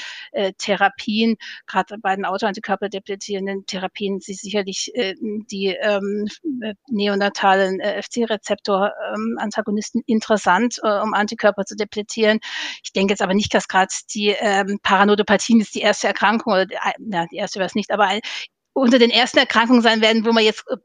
Therapien. 0.58 1.37
Gerade 1.66 1.98
bei 1.98 2.14
den 2.14 2.24
autoantikörperdepletierenden 2.24 3.66
Therapien 3.66 4.20
sind 4.20 4.38
sicherlich 4.38 4.92
die 4.94 5.76
ähm, 5.80 6.28
neonatalen 6.88 7.80
FC-Rezeptor-Antagonisten 7.80 10.02
interessant, 10.06 10.78
um 10.82 11.14
Antikörper 11.14 11.64
zu 11.64 11.74
depletieren. 11.76 12.40
Ich 12.84 12.92
denke 12.92 13.12
jetzt 13.12 13.22
aber 13.22 13.34
nicht, 13.34 13.54
dass 13.54 13.68
gerade 13.68 13.92
die 14.14 14.34
ähm, 14.38 14.78
Paranodopathien 14.82 15.61
ist 15.61 15.74
die 15.74 15.80
erste 15.80 16.06
Erkrankung 16.08 16.52
oder 16.52 16.66
ja, 16.98 17.26
die 17.26 17.38
erste 17.38 17.61
es 17.61 17.74
nicht, 17.74 17.90
aber 17.90 18.09
unter 18.79 18.98
den 18.98 19.11
ersten 19.11 19.38
Erkrankungen 19.38 19.83
sein 19.83 20.01
werden, 20.01 20.24
wo 20.24 20.33
man 20.33 20.44
jetzt 20.44 20.64
äh, 20.68 20.77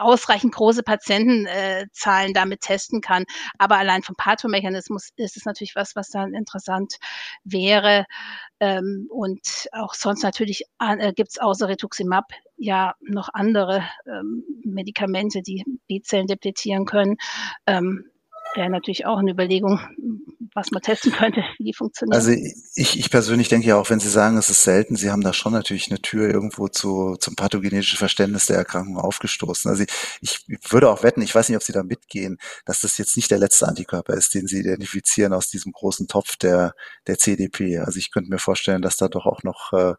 ausreichend 0.00 0.54
große 0.54 0.82
Patientenzahlen 0.82 2.30
äh, 2.30 2.32
damit 2.32 2.60
testen 2.62 3.00
kann. 3.00 3.24
Aber 3.58 3.76
allein 3.76 4.02
vom 4.02 4.16
Pathomechanismus 4.16 5.10
ist 5.16 5.36
es 5.36 5.44
natürlich 5.44 5.76
was, 5.76 5.94
was 5.94 6.08
dann 6.08 6.34
interessant 6.34 6.96
wäre. 7.44 8.06
Ähm, 8.60 9.06
und 9.10 9.68
auch 9.72 9.94
sonst 9.94 10.22
natürlich 10.22 10.64
äh, 10.78 11.12
gibt 11.12 11.30
es 11.30 11.38
außer 11.38 11.68
Rituximab 11.68 12.24
ja 12.56 12.94
noch 13.00 13.28
andere 13.32 13.84
ähm, 14.06 14.44
Medikamente, 14.64 15.42
die 15.42 15.64
B-Zellen 15.88 16.26
depletieren 16.26 16.86
können. 16.86 17.16
Wäre 18.54 18.70
natürlich 18.70 19.06
auch 19.06 19.18
eine 19.18 19.32
Überlegung, 19.32 19.80
was 20.54 20.70
man 20.70 20.82
testen 20.82 21.12
könnte, 21.12 21.42
wie 21.58 21.64
die 21.64 21.72
funktionieren. 21.72 22.14
Also 22.14 22.30
ich, 22.30 22.98
ich 22.98 23.10
persönlich 23.10 23.48
denke 23.48 23.66
ja 23.66 23.76
auch, 23.76 23.88
wenn 23.90 24.00
Sie 24.00 24.08
sagen, 24.08 24.36
es 24.36 24.50
ist 24.50 24.62
selten, 24.62 24.96
Sie 24.96 25.10
haben 25.10 25.22
da 25.22 25.32
schon 25.32 25.52
natürlich 25.52 25.90
eine 25.90 26.00
Tür 26.00 26.28
irgendwo 26.28 26.68
zu, 26.68 27.16
zum 27.16 27.36
pathogenetischen 27.36 27.98
Verständnis 27.98 28.46
der 28.46 28.56
Erkrankung 28.56 28.98
aufgestoßen. 28.98 29.70
Also 29.70 29.84
ich, 30.20 30.44
ich 30.48 30.72
würde 30.72 30.90
auch 30.90 31.02
wetten, 31.02 31.22
ich 31.22 31.34
weiß 31.34 31.48
nicht, 31.48 31.56
ob 31.56 31.62
Sie 31.62 31.72
da 31.72 31.82
mitgehen, 31.82 32.38
dass 32.64 32.80
das 32.80 32.98
jetzt 32.98 33.16
nicht 33.16 33.30
der 33.30 33.38
letzte 33.38 33.66
Antikörper 33.66 34.14
ist, 34.14 34.34
den 34.34 34.46
Sie 34.46 34.60
identifizieren 34.60 35.32
aus 35.32 35.48
diesem 35.48 35.72
großen 35.72 36.08
Topf 36.08 36.36
der, 36.36 36.74
der 37.06 37.18
CDP. 37.18 37.78
Also 37.78 37.98
ich 37.98 38.10
könnte 38.10 38.30
mir 38.30 38.38
vorstellen, 38.38 38.82
dass 38.82 38.96
da 38.96 39.08
doch 39.08 39.26
auch 39.26 39.42
noch 39.42 39.72
äh, 39.72 39.94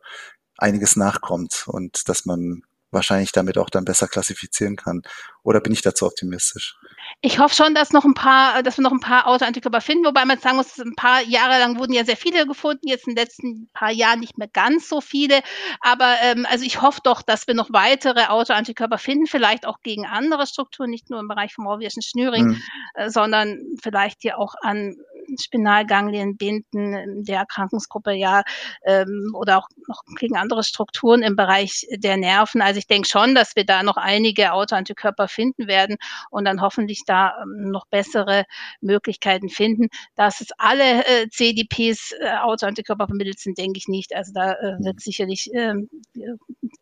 einiges 0.58 0.96
nachkommt 0.96 1.66
und 1.68 2.08
dass 2.10 2.26
man 2.26 2.64
wahrscheinlich 2.92 3.32
damit 3.32 3.58
auch 3.58 3.70
dann 3.70 3.86
besser 3.86 4.08
klassifizieren 4.08 4.76
kann. 4.76 5.02
Oder 5.42 5.60
bin 5.60 5.74
ich 5.74 5.82
dazu 5.82 6.06
optimistisch? 6.06 6.78
Ich 7.26 7.40
hoffe 7.40 7.56
schon, 7.56 7.74
dass 7.74 7.94
noch 7.94 8.04
ein 8.04 8.16
paar, 8.16 8.64
dass 8.64 8.78
wir 8.78 8.82
noch 8.82 8.92
ein 8.92 9.00
paar 9.00 9.28
Autoantikörper 9.28 9.80
finden, 9.80 10.06
wobei 10.06 10.26
man 10.26 10.40
sagen 10.40 10.58
muss, 10.58 10.78
ein 10.78 10.94
paar 10.94 11.22
Jahre 11.22 11.58
lang 11.58 11.80
wurden 11.80 11.94
ja 11.94 12.04
sehr 12.04 12.18
viele 12.18 12.46
gefunden, 12.46 12.90
jetzt 12.90 13.08
in 13.08 13.16
den 13.16 13.24
letzten 13.24 13.70
paar 13.72 13.92
Jahren 13.92 14.20
nicht 14.20 14.38
mehr 14.38 14.50
ganz 14.50 14.90
so 14.90 15.00
viele. 15.00 15.40
Aber 15.80 16.16
ähm, 16.22 16.46
also 16.50 16.66
ich 16.66 16.82
hoffe 16.82 17.00
doch, 17.02 17.22
dass 17.22 17.48
wir 17.48 17.54
noch 17.54 17.72
weitere 17.72 18.26
Autoantikörper 18.26 18.98
finden, 18.98 19.26
vielleicht 19.26 19.66
auch 19.66 19.80
gegen 19.82 20.06
andere 20.06 20.46
Strukturen, 20.48 20.90
nicht 20.90 21.10
nur 21.10 21.22
im 21.22 21.30
Bereich 21.30 21.54
vom 21.54 21.64
Morvierschen 21.64 22.02
Schnüring, 22.02 22.46
mhm. 22.46 22.62
äh, 22.96 23.10
sondern 23.10 23.58
vielleicht 23.82 24.22
hier 24.22 24.38
auch 24.38 24.56
an 24.62 24.98
Spinalganglien 25.38 26.38
binden 26.38 27.24
der 27.24 27.40
Erkrankungsgruppe 27.40 28.14
ja 28.14 28.44
ähm, 28.86 29.34
oder 29.34 29.58
auch 29.58 29.68
noch 29.88 30.04
gegen 30.18 30.38
andere 30.38 30.64
Strukturen 30.64 31.22
im 31.22 31.36
Bereich 31.36 31.88
der 31.92 32.18
Nerven. 32.18 32.62
Also 32.62 32.80
ich 32.80 32.88
denke 32.88 33.08
schon, 33.08 33.36
dass 33.36 33.56
wir 33.56 33.66
da 33.66 33.84
noch 33.84 33.98
einige 33.98 34.54
Autoantikörper 34.54 35.28
finden 35.28 35.68
werden 35.68 35.98
und 36.30 36.46
dann 36.46 36.62
hoffentlich 36.62 37.04
da 37.06 37.34
ähm, 37.42 37.72
noch 37.72 37.86
bessere 37.88 38.46
Möglichkeiten 38.82 39.50
finden. 39.50 39.88
Dass 40.16 40.42
es 40.42 40.50
alle 40.58 41.06
äh, 41.06 41.30
CDPs 41.30 42.14
äh, 42.20 42.38
Autoantikörper 42.42 43.08
vermittelt 43.08 43.40
sind, 43.40 43.58
denke 43.58 43.78
ich 43.78 43.88
nicht. 43.88 44.16
Also 44.16 44.32
da 44.34 44.54
äh, 44.54 44.78
wird 44.80 45.00
sicherlich 45.02 45.50
ähm, 45.54 45.90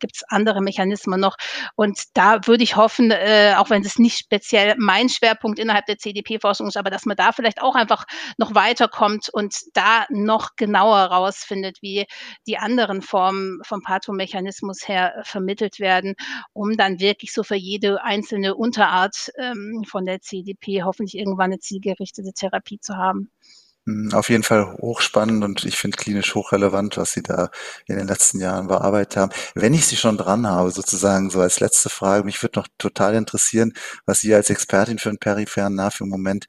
gibt 0.02 0.16
es 0.16 0.24
andere 0.28 0.60
Mechanismen 0.60 1.20
noch. 1.20 1.36
Und 1.76 1.98
da 2.14 2.46
würde 2.46 2.64
ich 2.64 2.76
hoffen, 2.76 3.10
äh, 3.10 3.54
auch 3.56 3.70
wenn 3.70 3.82
es 3.82 3.98
nicht 3.98 4.18
speziell 4.18 4.74
mein 4.76 5.08
Schwerpunkt 5.08 5.58
innerhalb 5.58 5.86
der 5.86 5.98
CDP-Forschung 5.98 6.68
ist, 6.68 6.76
aber 6.76 6.90
dass 6.90 7.06
man 7.06 7.16
da 7.16 7.32
vielleicht 7.32 7.62
auch 7.62 7.74
einfach 7.74 8.04
noch 8.42 8.56
weiterkommt 8.56 9.28
und 9.32 9.54
da 9.74 10.04
noch 10.10 10.56
genauer 10.56 10.98
rausfindet, 10.98 11.78
wie 11.80 12.06
die 12.46 12.58
anderen 12.58 13.00
Formen 13.00 13.60
vom 13.64 13.82
Pathomechanismus 13.82 14.88
her 14.88 15.22
vermittelt 15.22 15.78
werden, 15.78 16.14
um 16.52 16.76
dann 16.76 16.98
wirklich 16.98 17.32
so 17.32 17.44
für 17.44 17.54
jede 17.54 18.02
einzelne 18.02 18.56
Unterart 18.56 19.30
ähm, 19.38 19.84
von 19.88 20.04
der 20.06 20.20
CDP 20.20 20.82
hoffentlich 20.82 21.16
irgendwann 21.16 21.52
eine 21.52 21.60
zielgerichtete 21.60 22.32
Therapie 22.32 22.80
zu 22.80 22.96
haben. 22.96 23.30
Hm, 23.86 24.12
auf 24.12 24.28
jeden 24.28 24.42
Fall 24.42 24.76
hochspannend 24.80 25.44
und 25.44 25.64
ich 25.64 25.76
finde 25.76 25.96
klinisch 25.96 26.34
hochrelevant, 26.34 26.96
was 26.96 27.12
Sie 27.12 27.22
da 27.22 27.48
in 27.86 27.96
den 27.96 28.08
letzten 28.08 28.40
Jahren 28.40 28.66
bearbeitet 28.66 29.16
haben. 29.16 29.32
Wenn 29.54 29.74
ich 29.74 29.86
Sie 29.86 29.96
schon 29.96 30.16
dran 30.16 30.48
habe, 30.48 30.72
sozusagen 30.72 31.30
so 31.30 31.40
als 31.40 31.60
letzte 31.60 31.90
Frage, 31.90 32.24
mich 32.24 32.42
würde 32.42 32.58
noch 32.58 32.68
total 32.78 33.14
interessieren, 33.14 33.72
was 34.04 34.20
Sie 34.20 34.34
als 34.34 34.50
Expertin 34.50 34.98
für 34.98 35.10
den 35.10 35.18
peripheren 35.18 35.76
Nerv 35.76 36.00
im 36.00 36.08
Moment 36.08 36.46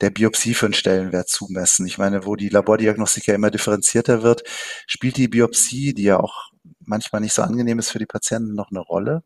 der 0.00 0.10
Biopsie 0.10 0.54
für 0.54 0.66
einen 0.66 0.74
Stellenwert 0.74 1.28
zumessen? 1.28 1.86
Ich 1.86 1.98
meine, 1.98 2.26
wo 2.26 2.36
die 2.36 2.48
Labordiagnostik 2.48 3.26
ja 3.26 3.34
immer 3.34 3.50
differenzierter 3.50 4.22
wird, 4.22 4.42
spielt 4.86 5.16
die 5.16 5.28
Biopsie, 5.28 5.94
die 5.94 6.04
ja 6.04 6.20
auch 6.20 6.50
manchmal 6.80 7.20
nicht 7.20 7.34
so 7.34 7.42
angenehm 7.42 7.78
ist 7.78 7.90
für 7.90 7.98
die 7.98 8.06
Patienten, 8.06 8.54
noch 8.54 8.70
eine 8.70 8.80
Rolle? 8.80 9.22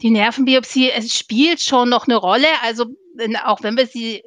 Die 0.00 0.10
Nervenbiopsie, 0.10 0.90
es 0.90 1.12
spielt 1.12 1.60
schon 1.60 1.88
noch 1.88 2.06
eine 2.06 2.16
Rolle. 2.16 2.46
Also 2.62 2.86
auch 3.44 3.62
wenn 3.62 3.76
wir 3.76 3.86
sie 3.86 4.22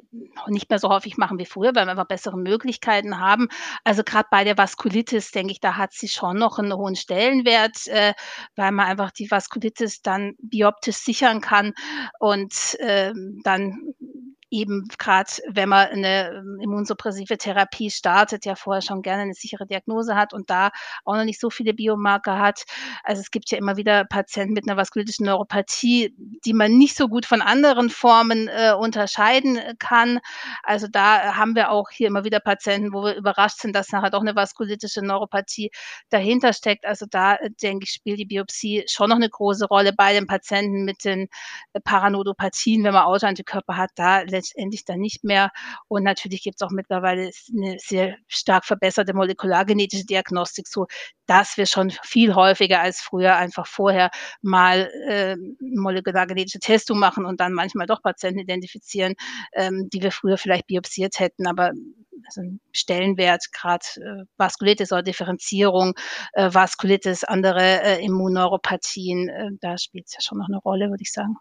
nicht 0.46 0.68
mehr 0.68 0.78
so 0.78 0.88
häufig 0.90 1.16
machen 1.16 1.38
wie 1.38 1.46
früher, 1.46 1.74
weil 1.74 1.86
wir 1.86 1.90
einfach 1.92 2.06
bessere 2.06 2.36
Möglichkeiten 2.36 3.18
haben. 3.18 3.48
Also 3.82 4.04
gerade 4.04 4.28
bei 4.30 4.44
der 4.44 4.58
Vaskulitis, 4.58 5.30
denke 5.30 5.52
ich, 5.52 5.60
da 5.60 5.76
hat 5.76 5.92
sie 5.92 6.08
schon 6.08 6.38
noch 6.38 6.58
einen 6.58 6.74
hohen 6.74 6.94
Stellenwert, 6.94 7.86
äh, 7.86 8.12
weil 8.54 8.72
man 8.72 8.86
einfach 8.86 9.10
die 9.10 9.30
Vaskulitis 9.30 10.02
dann 10.02 10.34
bioptisch 10.38 10.96
sichern 10.96 11.40
kann 11.40 11.72
und 12.20 12.76
ähm, 12.80 13.40
dann 13.42 13.94
eben 14.54 14.88
gerade, 14.98 15.30
wenn 15.48 15.68
man 15.68 15.88
eine 15.88 16.30
ähm, 16.30 16.58
immunsuppressive 16.62 17.36
Therapie 17.36 17.90
startet, 17.90 18.44
ja 18.46 18.54
vorher 18.54 18.82
schon 18.82 19.02
gerne 19.02 19.22
eine 19.22 19.34
sichere 19.34 19.66
Diagnose 19.66 20.14
hat 20.14 20.32
und 20.32 20.48
da 20.48 20.70
auch 21.04 21.16
noch 21.16 21.24
nicht 21.24 21.40
so 21.40 21.50
viele 21.50 21.74
Biomarker 21.74 22.38
hat. 22.38 22.62
Also 23.02 23.20
es 23.20 23.32
gibt 23.32 23.50
ja 23.50 23.58
immer 23.58 23.76
wieder 23.76 24.04
Patienten 24.04 24.54
mit 24.54 24.68
einer 24.68 24.76
vaskulitischen 24.76 25.26
Neuropathie, 25.26 26.14
die 26.44 26.52
man 26.52 26.78
nicht 26.78 26.96
so 26.96 27.08
gut 27.08 27.26
von 27.26 27.42
anderen 27.42 27.90
Formen 27.90 28.48
äh, 28.48 28.74
unterscheiden 28.78 29.56
äh, 29.56 29.74
kann. 29.78 30.20
Also 30.62 30.86
da 30.86 31.36
haben 31.36 31.56
wir 31.56 31.70
auch 31.70 31.90
hier 31.90 32.06
immer 32.06 32.24
wieder 32.24 32.38
Patienten, 32.38 32.92
wo 32.92 33.02
wir 33.02 33.16
überrascht 33.16 33.60
sind, 33.60 33.74
dass 33.74 33.90
nachher 33.90 34.10
doch 34.10 34.20
eine 34.20 34.36
vaskulitische 34.36 35.04
Neuropathie 35.04 35.70
dahinter 36.10 36.52
steckt. 36.52 36.86
Also 36.86 37.06
da 37.10 37.34
äh, 37.34 37.50
denke 37.50 37.84
ich, 37.84 37.90
spielt 37.90 38.20
die 38.20 38.24
Biopsie 38.24 38.84
schon 38.86 39.08
noch 39.08 39.16
eine 39.16 39.28
große 39.28 39.66
Rolle 39.66 39.92
bei 39.92 40.12
den 40.12 40.28
Patienten 40.28 40.84
mit 40.84 41.04
den 41.04 41.28
Paranodopathien, 41.82 42.84
wenn 42.84 42.94
man 42.94 43.04
Autoantikörper 43.04 43.76
hat, 43.76 43.90
da 43.96 44.22
letztendlich 44.44 44.84
dann 44.84 45.00
nicht 45.00 45.24
mehr. 45.24 45.50
Und 45.88 46.02
natürlich 46.02 46.42
gibt 46.42 46.56
es 46.56 46.62
auch 46.62 46.70
mittlerweile 46.70 47.30
eine 47.56 47.76
sehr 47.78 48.16
stark 48.28 48.64
verbesserte 48.64 49.14
molekulargenetische 49.14 50.04
Diagnostik, 50.04 50.68
so 50.68 50.86
dass 51.26 51.56
wir 51.56 51.66
schon 51.66 51.90
viel 52.02 52.34
häufiger 52.34 52.80
als 52.80 53.00
früher 53.00 53.36
einfach 53.36 53.66
vorher 53.66 54.10
mal 54.42 54.90
äh, 55.08 55.36
molekulargenetische 55.60 56.58
Testung 56.58 56.98
machen 56.98 57.24
und 57.24 57.40
dann 57.40 57.52
manchmal 57.52 57.86
doch 57.86 58.02
Patienten 58.02 58.40
identifizieren, 58.40 59.14
ähm, 59.54 59.88
die 59.92 60.02
wir 60.02 60.12
früher 60.12 60.38
vielleicht 60.38 60.66
biopsiert 60.66 61.18
hätten. 61.18 61.46
Aber 61.46 61.72
also 62.26 62.42
Stellenwert, 62.72 63.52
gerade 63.52 63.84
äh, 63.96 64.24
Vaskulitis 64.36 64.92
oder 64.92 65.02
Differenzierung, 65.02 65.94
äh, 66.32 66.52
Vaskulitis, 66.52 67.24
andere 67.24 67.82
äh, 67.82 68.04
Immunneuropathien, 68.04 69.28
äh, 69.28 69.50
da 69.60 69.78
spielt 69.78 70.06
es 70.06 70.14
ja 70.14 70.20
schon 70.20 70.38
noch 70.38 70.48
eine 70.48 70.58
Rolle, 70.58 70.90
würde 70.90 71.02
ich 71.02 71.12
sagen. 71.12 71.36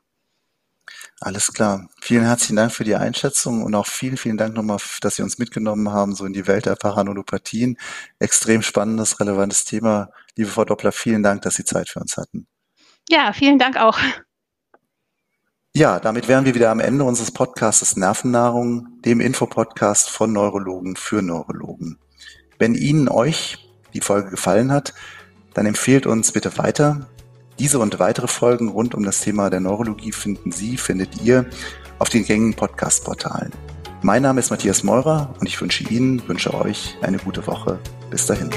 Alles 1.20 1.54
klar. 1.54 1.88
Vielen 2.02 2.24
herzlichen 2.24 2.58
Dank 2.58 2.72
für 2.74 2.84
die 2.84 2.96
Einschätzung 2.96 3.64
und 3.64 3.74
auch 3.76 3.88
vielen, 3.88 4.18
vielen 4.18 4.38
Dank 4.38 4.56
nochmal, 4.56 4.80
dass 5.02 5.16
Sie 5.16 5.24
uns 5.24 5.38
mitgenommen 5.38 5.92
haben, 5.92 6.16
so 6.16 6.26
in 6.26 6.34
die 6.34 6.48
Welt 6.48 6.66
der 6.66 6.76
Paranolopathien. 6.76 7.78
Extrem 8.20 8.62
spannendes, 8.62 9.20
relevantes 9.20 9.64
Thema. 9.64 10.10
Liebe 10.36 10.50
Frau 10.50 10.66
Doppler, 10.66 10.92
vielen 10.92 11.24
Dank, 11.24 11.44
dass 11.44 11.56
Sie 11.56 11.64
Zeit 11.64 11.90
für 11.90 12.00
uns 12.00 12.18
hatten. 12.18 12.48
Ja, 13.10 13.32
vielen 13.34 13.60
Dank 13.60 13.78
auch. 13.78 13.98
Ja, 15.76 16.00
damit 16.00 16.28
wären 16.28 16.46
wir 16.46 16.56
wieder 16.56 16.70
am 16.70 16.80
Ende 16.80 17.04
unseres 17.04 17.32
Podcasts 17.32 17.96
Nervennahrung, 17.96 19.02
dem 19.02 19.20
Infopodcast 19.20 20.10
von 20.10 20.32
Neurologen 20.32 20.96
für 20.96 21.22
Neurologen. 21.22 21.98
Wenn 22.60 22.76
Ihnen 22.76 23.10
euch 23.10 23.58
die 23.94 24.02
Folge 24.02 24.30
gefallen 24.30 24.72
hat, 24.72 24.94
dann 25.54 25.66
empfehlt 25.66 26.06
uns 26.06 26.32
bitte 26.32 26.58
weiter. 26.58 27.10
Diese 27.60 27.80
und 27.80 28.00
weitere 28.00 28.28
Folgen 28.28 28.70
rund 28.70 28.96
um 28.96 29.04
das 29.04 29.22
Thema 29.22 29.50
der 29.50 29.60
Neurologie 29.60 30.12
finden 30.12 30.52
Sie, 30.52 30.78
findet 30.78 31.22
ihr 31.22 31.46
auf 32.00 32.10
den 32.10 32.26
gängigen 32.26 32.56
Podcast-Portalen. 32.56 33.52
Mein 34.02 34.24
Name 34.24 34.40
ist 34.40 34.50
Matthias 34.50 34.84
Meurer 34.84 35.34
und 35.40 35.48
ich 35.48 35.62
wünsche 35.62 35.84
Ihnen, 35.84 36.28
wünsche 36.28 36.54
euch 36.54 36.98
eine 37.02 37.18
gute 37.18 37.46
Woche. 37.48 37.80
Bis 38.10 38.26
dahin. 38.26 38.50